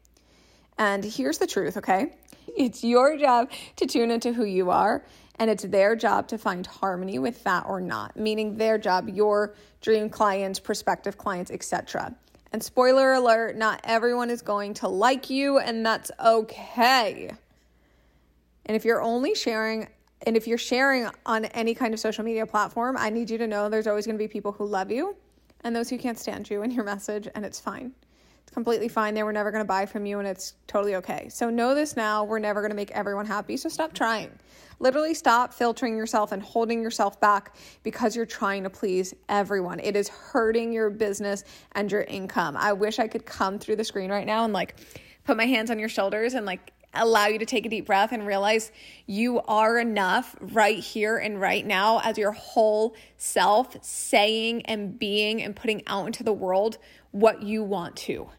And 0.79 1.05
here's 1.05 1.39
the 1.39 1.47
truth, 1.47 1.77
okay? 1.77 2.15
It's 2.57 2.83
your 2.83 3.17
job 3.19 3.51
to 3.77 3.87
tune 3.87 4.11
into 4.11 4.33
who 4.33 4.45
you 4.45 4.71
are, 4.71 5.05
and 5.39 5.51
it's 5.51 5.65
their 5.65 5.95
job 5.95 6.29
to 6.29 6.39
find 6.39 6.67
harmony 6.67 7.19
with 7.19 7.45
that 7.45 7.67
or 7.67 7.81
not, 7.81 8.17
meaning 8.17 8.57
their 8.57 8.79
job, 8.79 9.09
your 9.09 9.55
dream 9.81 10.09
clients, 10.09 10.59
prospective 10.59 11.19
clients, 11.19 11.51
etc. 11.51 12.15
And 12.53 12.63
spoiler 12.63 13.13
alert, 13.13 13.57
not 13.57 13.81
everyone 13.85 14.31
is 14.31 14.41
going 14.41 14.75
to 14.75 14.89
like 14.89 15.29
you, 15.29 15.59
and 15.59 15.85
that's 15.85 16.11
okay. 16.19 17.31
And 18.67 18.77
if 18.77 18.85
you're 18.85 19.03
only 19.03 19.35
sharing, 19.35 19.89
and 20.27 20.37
if 20.37 20.47
you're 20.47 20.59
sharing 20.59 21.09
on 21.27 21.45
any 21.47 21.75
kind 21.75 21.93
of 21.93 22.01
social 22.01 22.25
media 22.25 22.47
platform, 22.47 22.97
I 22.99 23.11
need 23.11 23.29
you 23.31 23.39
to 23.39 23.47
know 23.47 23.69
there's 23.69 23.87
always 23.87 24.07
going 24.07 24.17
to 24.17 24.23
be 24.23 24.29
people 24.29 24.53
who 24.53 24.67
love 24.67 24.91
you 24.91 25.15
and 25.63 25.75
those 25.75 25.91
who 25.91 25.99
can't 25.99 26.19
stand 26.19 26.49
you 26.49 26.63
and 26.63 26.73
your 26.73 26.85
message, 26.85 27.29
and 27.35 27.45
it's 27.45 27.61
fine. 27.61 27.93
It's 28.49 28.55
completely 28.55 28.89
fine. 28.89 29.13
They 29.13 29.25
were 29.25 29.33
never 29.35 29.51
going 29.51 29.61
to 29.61 29.69
buy 29.69 29.85
from 29.85 30.07
you, 30.07 30.21
and 30.21 30.27
it's 30.27 30.55
totally 30.67 30.95
okay. 30.95 31.29
So 31.29 31.51
know 31.51 31.75
this 31.75 31.99
now. 31.99 32.25
We're 32.25 32.39
never 32.39 32.63
going 32.63 32.71
to 32.71 32.77
make 32.77 32.91
everyone 32.93 33.27
happy. 33.27 33.59
So 33.59 33.69
stop 33.69 33.93
trying. 33.93 34.31
Literally 34.79 35.13
stop 35.13 35.53
filtering 35.53 35.99
yourself 35.99 36.33
and 36.33 36.43
holding 36.43 36.83
yourself 36.83 37.21
back 37.21 37.55
because 37.83 38.17
you're 38.17 38.25
trying 38.25 38.63
to 38.63 38.71
please 38.71 39.13
everyone. 39.29 39.81
It 39.81 39.97
is 39.97 40.09
hurting 40.09 40.73
your 40.73 40.89
business 40.89 41.45
and 41.73 41.93
your 41.93 42.05
income. 42.05 42.57
I 42.57 42.73
wish 42.73 42.99
I 42.99 43.07
could 43.07 43.27
come 43.27 43.59
through 43.59 43.77
the 43.77 43.85
screen 43.85 44.11
right 44.11 44.27
now 44.27 44.45
and 44.45 44.55
like 44.55 44.77
put 45.25 45.37
my 45.37 45.45
hands 45.45 45.71
on 45.71 45.79
your 45.79 45.91
shoulders 45.91 46.33
and 46.33 46.47
like 46.47 46.73
allow 46.95 47.27
you 47.27 47.39
to 47.41 47.45
take 47.45 47.67
a 47.67 47.69
deep 47.69 47.85
breath 47.85 48.13
and 48.13 48.27
realize 48.27 48.73
you 49.05 49.41
are 49.43 49.79
enough 49.79 50.35
right 50.41 50.79
here 50.79 51.19
and 51.19 51.39
right 51.39 51.67
now 51.67 52.01
as 52.03 52.17
your 52.17 52.33
whole 52.33 52.97
self, 53.19 53.77
saying 53.85 54.65
and 54.65 54.99
being 54.99 55.43
and 55.43 55.55
putting 55.55 55.83
out 55.87 56.07
into 56.07 56.25
the 56.25 56.33
world 56.33 56.79
what 57.11 57.43
you 57.43 57.63
want 57.63 57.95
to 57.95 58.31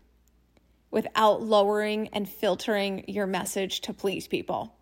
without 0.91 1.41
lowering 1.41 2.09
and 2.09 2.27
filtering 2.27 3.05
your 3.07 3.27
message 3.27 3.81
to 3.81 3.93
please 3.93 4.27
people. 4.27 4.75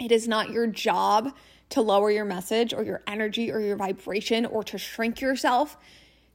It 0.00 0.10
is 0.10 0.26
not 0.26 0.50
your 0.50 0.66
job 0.66 1.34
to 1.70 1.80
lower 1.80 2.10
your 2.10 2.24
message 2.24 2.72
or 2.72 2.82
your 2.82 3.02
energy 3.06 3.50
or 3.50 3.60
your 3.60 3.76
vibration 3.76 4.46
or 4.46 4.62
to 4.64 4.78
shrink 4.78 5.20
yourself 5.20 5.76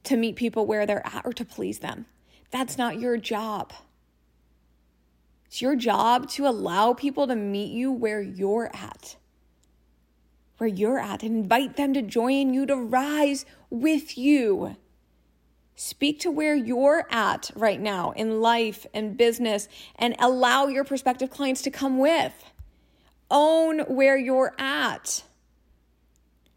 to 0.04 0.16
meet 0.16 0.36
people 0.36 0.66
where 0.66 0.86
they're 0.86 1.06
at 1.06 1.24
or 1.24 1.32
to 1.32 1.44
please 1.44 1.80
them. 1.80 2.06
That's 2.50 2.78
not 2.78 2.98
your 2.98 3.16
job. 3.16 3.72
It's 5.46 5.60
your 5.60 5.76
job 5.76 6.28
to 6.30 6.46
allow 6.46 6.94
people 6.94 7.26
to 7.26 7.36
meet 7.36 7.72
you 7.72 7.92
where 7.92 8.22
you're 8.22 8.70
at. 8.72 9.16
Where 10.58 10.68
you're 10.68 10.98
at 10.98 11.22
and 11.22 11.36
invite 11.36 11.76
them 11.76 11.94
to 11.94 12.02
join 12.02 12.54
you 12.54 12.66
to 12.66 12.76
rise 12.76 13.44
with 13.68 14.16
you. 14.16 14.76
Speak 15.82 16.20
to 16.20 16.30
where 16.30 16.54
you're 16.54 17.06
at 17.10 17.50
right 17.54 17.80
now 17.80 18.10
in 18.10 18.42
life 18.42 18.84
and 18.92 19.16
business 19.16 19.66
and 19.96 20.14
allow 20.18 20.66
your 20.66 20.84
prospective 20.84 21.30
clients 21.30 21.62
to 21.62 21.70
come 21.70 21.98
with. 21.98 22.34
Own 23.30 23.78
where 23.86 24.18
you're 24.18 24.54
at. 24.58 25.24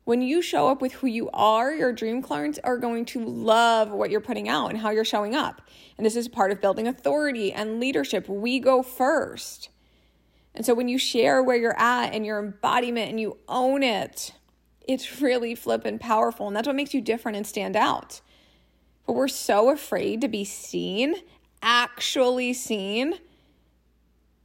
When 0.04 0.22
you 0.22 0.42
show 0.42 0.68
up 0.68 0.82
with 0.82 0.92
who 0.92 1.08
you 1.08 1.30
are, 1.32 1.72
your 1.72 1.94
dream 1.94 2.22
clients 2.22 2.60
are 2.66 2.78
going 2.78 3.06
to 3.06 3.24
love 3.24 3.92
what 3.92 4.12
you're 4.12 4.20
putting 4.20 4.50
out 4.50 4.72
and 4.72 4.78
how 4.78 4.90
you're 4.90 5.06
showing 5.06 5.36
up. 5.36 5.62
And 5.98 6.06
this 6.06 6.18
is 6.18 6.28
part 6.28 6.52
of 6.52 6.60
building 6.60 6.86
authority 6.86 7.54
and 7.54 7.80
leadership. 7.80 8.28
We 8.28 8.60
go 8.60 8.84
first. 8.84 9.70
And 10.54 10.66
so 10.66 10.74
when 10.74 10.90
you 10.90 10.98
share 10.98 11.42
where 11.42 11.56
you're 11.56 11.80
at 11.80 12.14
and 12.14 12.26
your 12.26 12.40
embodiment 12.40 13.10
and 13.10 13.22
you 13.22 13.38
own 13.48 13.84
it, 13.84 14.34
it's 14.86 15.22
really 15.22 15.56
flippin' 15.56 15.98
powerful. 15.98 16.48
And 16.48 16.54
that's 16.58 16.68
what 16.68 16.76
makes 16.76 16.94
you 16.94 17.00
different 17.00 17.38
and 17.38 17.48
stand 17.48 17.78
out. 17.78 18.20
But 19.06 19.14
we're 19.14 19.28
so 19.28 19.70
afraid 19.70 20.22
to 20.22 20.28
be 20.28 20.46
seen, 20.46 21.16
actually 21.62 22.54
seen, 22.54 23.20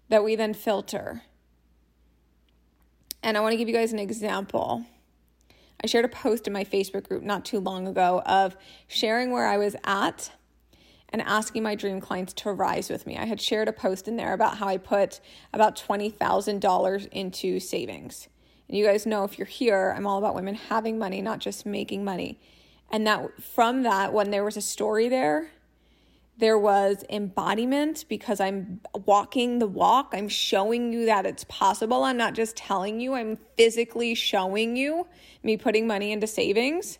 that 0.09 0.25
we 0.25 0.37
then 0.37 0.55
filter. 0.55 1.23
And 3.23 3.37
I 3.37 3.41
want 3.41 3.53
to 3.53 3.57
give 3.57 3.69
you 3.69 3.75
guys 3.75 3.93
an 3.93 3.99
example. 3.99 4.85
I 5.83 5.87
shared 5.87 6.05
a 6.05 6.09
post 6.09 6.47
in 6.47 6.53
my 6.53 6.65
Facebook 6.65 7.07
group 7.07 7.23
not 7.23 7.45
too 7.45 7.61
long 7.61 7.87
ago 7.87 8.23
of 8.27 8.57
sharing 8.89 9.31
where 9.31 9.47
I 9.47 9.59
was 9.59 9.77
at 9.85 10.33
and 11.11 11.23
asking 11.23 11.63
my 11.63 11.75
dream 11.75 12.01
clients 12.01 12.33
to 12.35 12.53
rise 12.53 12.91
with 12.91 13.07
me. 13.07 13.17
I 13.17 13.27
had 13.27 13.41
shared 13.41 13.69
a 13.69 13.73
post 13.73 14.09
in 14.09 14.17
there 14.17 14.35
about 14.35 14.59
how 14.59 14.69
I 14.69 14.77
put 14.77 15.21
about 15.53 15.77
$20,000 15.77 17.09
into 17.13 17.61
savings. 17.61 18.29
And 18.69 18.77
you 18.77 18.85
guys 18.85 19.07
know 19.07 19.25
if 19.25 19.39
you're 19.39 19.47
here, 19.47 19.95
I'm 19.97 20.07
all 20.07 20.19
about 20.19 20.35
women 20.35 20.55
having 20.55 20.99
money, 20.99 21.23
not 21.23 21.39
just 21.39 21.65
making 21.65 22.05
money. 22.05 22.39
And 22.91 23.07
that 23.07 23.43
from 23.43 23.83
that, 23.83 24.13
when 24.13 24.31
there 24.31 24.45
was 24.45 24.57
a 24.57 24.63
story 24.63 25.09
there, 25.09 25.51
there 26.39 26.59
was 26.59 27.05
embodiment 27.11 28.05
because 28.09 28.39
I'm 28.41 28.81
walking 29.07 29.59
the 29.59 29.67
walk. 29.67 30.11
I'm 30.13 30.29
showing 30.29 30.93
you 30.93 31.07
that 31.07 31.27
it's 31.27 31.45
possible. 31.45 32.05
I'm 32.05 32.17
not 32.17 32.35
just 32.35 32.57
telling 32.57 33.01
you, 33.01 33.15
I'm 33.15 33.37
physically 33.57 34.15
showing 34.15 34.77
you 34.77 35.07
me 35.43 35.57
putting 35.57 35.87
money 35.87 36.13
into 36.13 36.29
savings. 36.29 36.99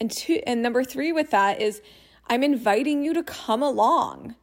And 0.00 0.10
two 0.10 0.40
and 0.46 0.62
number 0.62 0.84
3 0.84 1.12
with 1.12 1.30
that 1.30 1.60
is 1.60 1.82
I'm 2.28 2.42
inviting 2.44 3.04
you 3.04 3.12
to 3.14 3.22
come 3.22 3.62
along. 3.62 4.36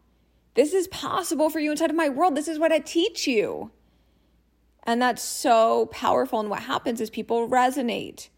This 0.53 0.73
is 0.73 0.87
possible 0.89 1.49
for 1.49 1.59
you 1.59 1.71
inside 1.71 1.89
of 1.89 1.95
my 1.95 2.09
world. 2.09 2.35
This 2.35 2.49
is 2.49 2.59
what 2.59 2.73
I 2.73 2.79
teach 2.79 3.27
you. 3.27 3.71
And 4.83 5.01
that's 5.01 5.23
so 5.23 5.85
powerful. 5.87 6.39
And 6.39 6.49
what 6.49 6.63
happens 6.63 6.99
is 6.99 7.09
people 7.09 7.47
resonate, 7.47 8.29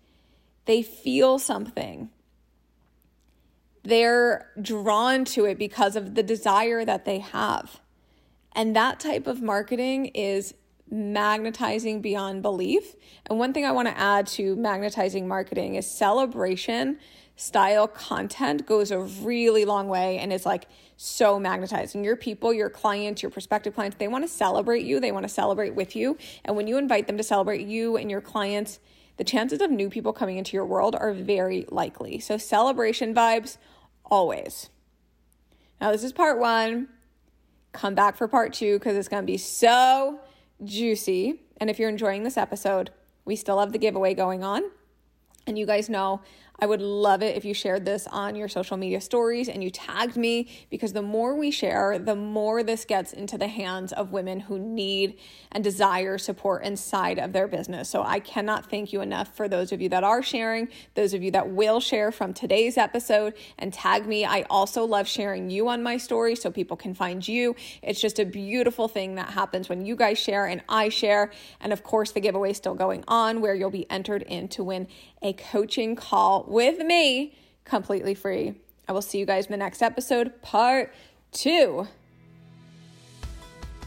they 0.66 0.84
feel 0.84 1.40
something. 1.40 2.10
They're 3.84 4.50
drawn 4.62 5.26
to 5.26 5.46
it 5.46 5.58
because 5.58 5.96
of 5.96 6.16
the 6.16 6.24
desire 6.24 6.86
that 6.86 7.06
they 7.06 7.20
have. 7.20 7.82
And 8.56 8.76
that 8.76 9.00
type 9.00 9.28
of 9.28 9.42
marketing 9.42 10.08
is 10.08 10.54
magnetizing 10.90 12.02
beyond 12.02 12.42
belief. 12.42 12.96
And 13.26 13.40
one 13.40 13.52
thing 13.54 13.66
I 13.66 13.72
want 13.72 13.88
to 13.88 13.98
add 13.98 14.28
to 14.28 14.56
magnetizing 14.56 15.28
marketing 15.28 15.76
is 15.76 15.90
celebration 15.90 17.00
style 17.36 17.88
content 17.88 18.66
goes 18.66 18.92
a 18.92 19.00
really 19.00 19.66
long 19.66 19.88
way 19.88 20.20
and 20.20 20.32
is 20.32 20.46
like 20.46 20.68
so 20.98 21.40
magnetizing. 21.40 22.04
Your 22.04 22.16
people, 22.16 22.54
your 22.54 22.70
clients, 22.70 23.24
your 23.24 23.32
prospective 23.32 23.74
clients, 23.74 23.98
they 23.98 24.08
want 24.08 24.24
to 24.24 24.28
celebrate 24.28 24.86
you, 24.86 25.00
they 25.00 25.12
want 25.12 25.24
to 25.24 25.30
celebrate 25.30 25.74
with 25.74 25.96
you. 25.96 26.18
And 26.46 26.56
when 26.56 26.68
you 26.68 26.78
invite 26.78 27.08
them 27.08 27.18
to 27.18 27.24
celebrate 27.24 27.66
you 27.66 27.98
and 27.98 28.12
your 28.12 28.22
clients, 28.22 28.80
the 29.18 29.24
chances 29.24 29.62
of 29.62 29.70
new 29.70 29.90
people 29.90 30.14
coming 30.14 30.38
into 30.38 30.54
your 30.54 30.66
world 30.66 30.96
are 30.96 31.14
very 31.14 31.66
likely. 31.70 32.20
So, 32.20 32.38
celebration 32.38 33.14
vibes 33.14 33.58
always. 34.06 34.70
Now, 35.80 35.92
this 35.92 36.04
is 36.04 36.14
part 36.14 36.40
one. 36.40 36.88
Come 37.74 37.96
back 37.96 38.16
for 38.16 38.28
part 38.28 38.54
two 38.54 38.80
because 38.80 38.96
it's 38.96 39.08
going 39.08 39.24
to 39.24 39.28
be 39.28 39.38
so 39.38 40.20
juicy. 40.64 41.42
And 41.58 41.70
if 41.70 41.80
you're 41.80 41.90
enjoying 41.90 42.24
this 42.24 42.38
episode, 42.38 42.92
we 43.26 43.36
still 43.36 43.60
have 43.60 43.72
the 43.72 43.78
giveaway 43.78 44.14
going 44.14 44.44
on. 44.44 44.64
And 45.46 45.58
you 45.58 45.66
guys 45.66 45.90
know 45.90 46.22
I 46.64 46.66
would 46.66 46.82
love 46.82 47.22
it 47.22 47.36
if 47.36 47.44
you 47.44 47.54
shared 47.54 47.84
this 47.84 48.08
on 48.08 48.38
your 48.38 48.48
social 48.48 48.78
media 48.78 49.02
stories 49.02 49.50
and 49.50 49.62
you 49.62 49.70
tagged 49.70 50.16
me 50.16 50.48
because 50.70 50.94
the 50.94 51.02
more 51.02 51.36
we 51.36 51.52
share, 51.52 52.00
the 52.00 52.16
more 52.16 52.64
this 52.64 52.86
gets 52.86 53.12
into 53.12 53.38
the 53.38 53.50
hands 53.50 53.92
of 53.92 54.14
women 54.14 54.40
who 54.40 54.58
need 54.58 55.20
and 55.52 55.62
desire 55.62 56.18
support 56.18 56.64
inside 56.64 57.20
of 57.20 57.34
their 57.34 57.50
business. 57.50 57.90
So 57.90 58.02
I 58.02 58.22
cannot 58.22 58.70
thank 58.70 58.94
you 58.94 59.02
enough 59.02 59.36
for 59.36 59.50
those 59.50 59.74
of 59.74 59.82
you 59.82 59.90
that 59.90 60.06
are 60.06 60.24
sharing, 60.24 60.70
those 60.96 61.14
of 61.14 61.22
you 61.22 61.32
that 61.32 61.50
will 61.50 61.82
share 61.82 62.14
from 62.14 62.34
today's 62.34 62.78
episode 62.78 63.34
and 63.60 63.74
tag 63.74 64.08
me. 64.08 64.24
I 64.24 64.44
also 64.50 64.86
love 64.86 65.06
sharing 65.06 65.50
you 65.50 65.68
on 65.68 65.84
my 65.84 65.98
story 65.98 66.34
so 66.38 66.50
people 66.50 66.78
can 66.78 66.94
find 66.94 67.28
you. 67.28 67.58
It's 67.82 68.00
just 68.00 68.20
a 68.20 68.26
beautiful 68.26 68.88
thing 68.88 69.16
that 69.16 69.32
happens 69.32 69.68
when 69.68 69.86
you 69.86 69.98
guys 69.98 70.18
share 70.18 70.46
and 70.46 70.62
I 70.70 70.88
share. 70.88 71.30
And 71.60 71.74
of 71.74 71.84
course, 71.84 72.14
the 72.14 72.22
giveaway 72.22 72.52
is 72.52 72.58
still 72.58 72.74
going 72.74 73.04
on 73.10 73.42
where 73.42 73.54
you'll 73.54 73.70
be 73.70 73.92
entered 73.92 74.22
in 74.22 74.48
to 74.48 74.64
win 74.64 74.88
a 75.22 75.34
coaching 75.34 75.96
call 75.96 76.44
with 76.54 76.80
me 76.80 77.36
completely 77.66 78.14
free. 78.14 78.56
I 78.88 78.94
will 78.94 79.02
see 79.02 79.18
you 79.18 79.26
guys 79.26 79.48
in 79.48 79.52
the 79.52 79.58
next 79.58 79.82
episode, 79.82 80.42
part 80.42 80.94
two. 81.32 81.88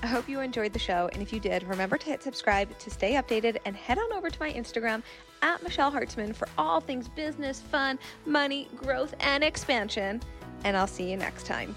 I 0.03 0.07
hope 0.09 0.29
you 0.29 0.41
enjoyed 0.41 0.73
the 0.73 0.79
show. 0.79 1.09
And 1.13 1.23
if 1.23 1.33
you 1.33 1.41
did, 1.41 1.63
remember 1.65 1.97
to 1.97 2.07
hit 2.07 2.23
subscribe 2.23 2.77
to 2.79 2.91
stay 2.91 3.15
updated 3.15 3.57
and 3.65 3.75
head 3.75 3.99
on 3.99 4.13
over 4.13 4.31
to 4.31 4.41
my 4.41 4.53
Instagram 4.53 5.03
at 5.43 5.63
Michelle 5.63 5.91
Hartzman 5.91 6.35
for 6.35 6.49
all 6.59 6.81
things 6.81 7.09
business, 7.09 7.61
fun, 7.61 7.99
money, 8.25 8.69
growth, 8.77 9.15
and 9.21 9.43
expansion. 9.43 10.21
And 10.65 10.77
I'll 10.77 10.87
see 10.87 11.11
you 11.11 11.17
next 11.17 11.47
time. 11.47 11.75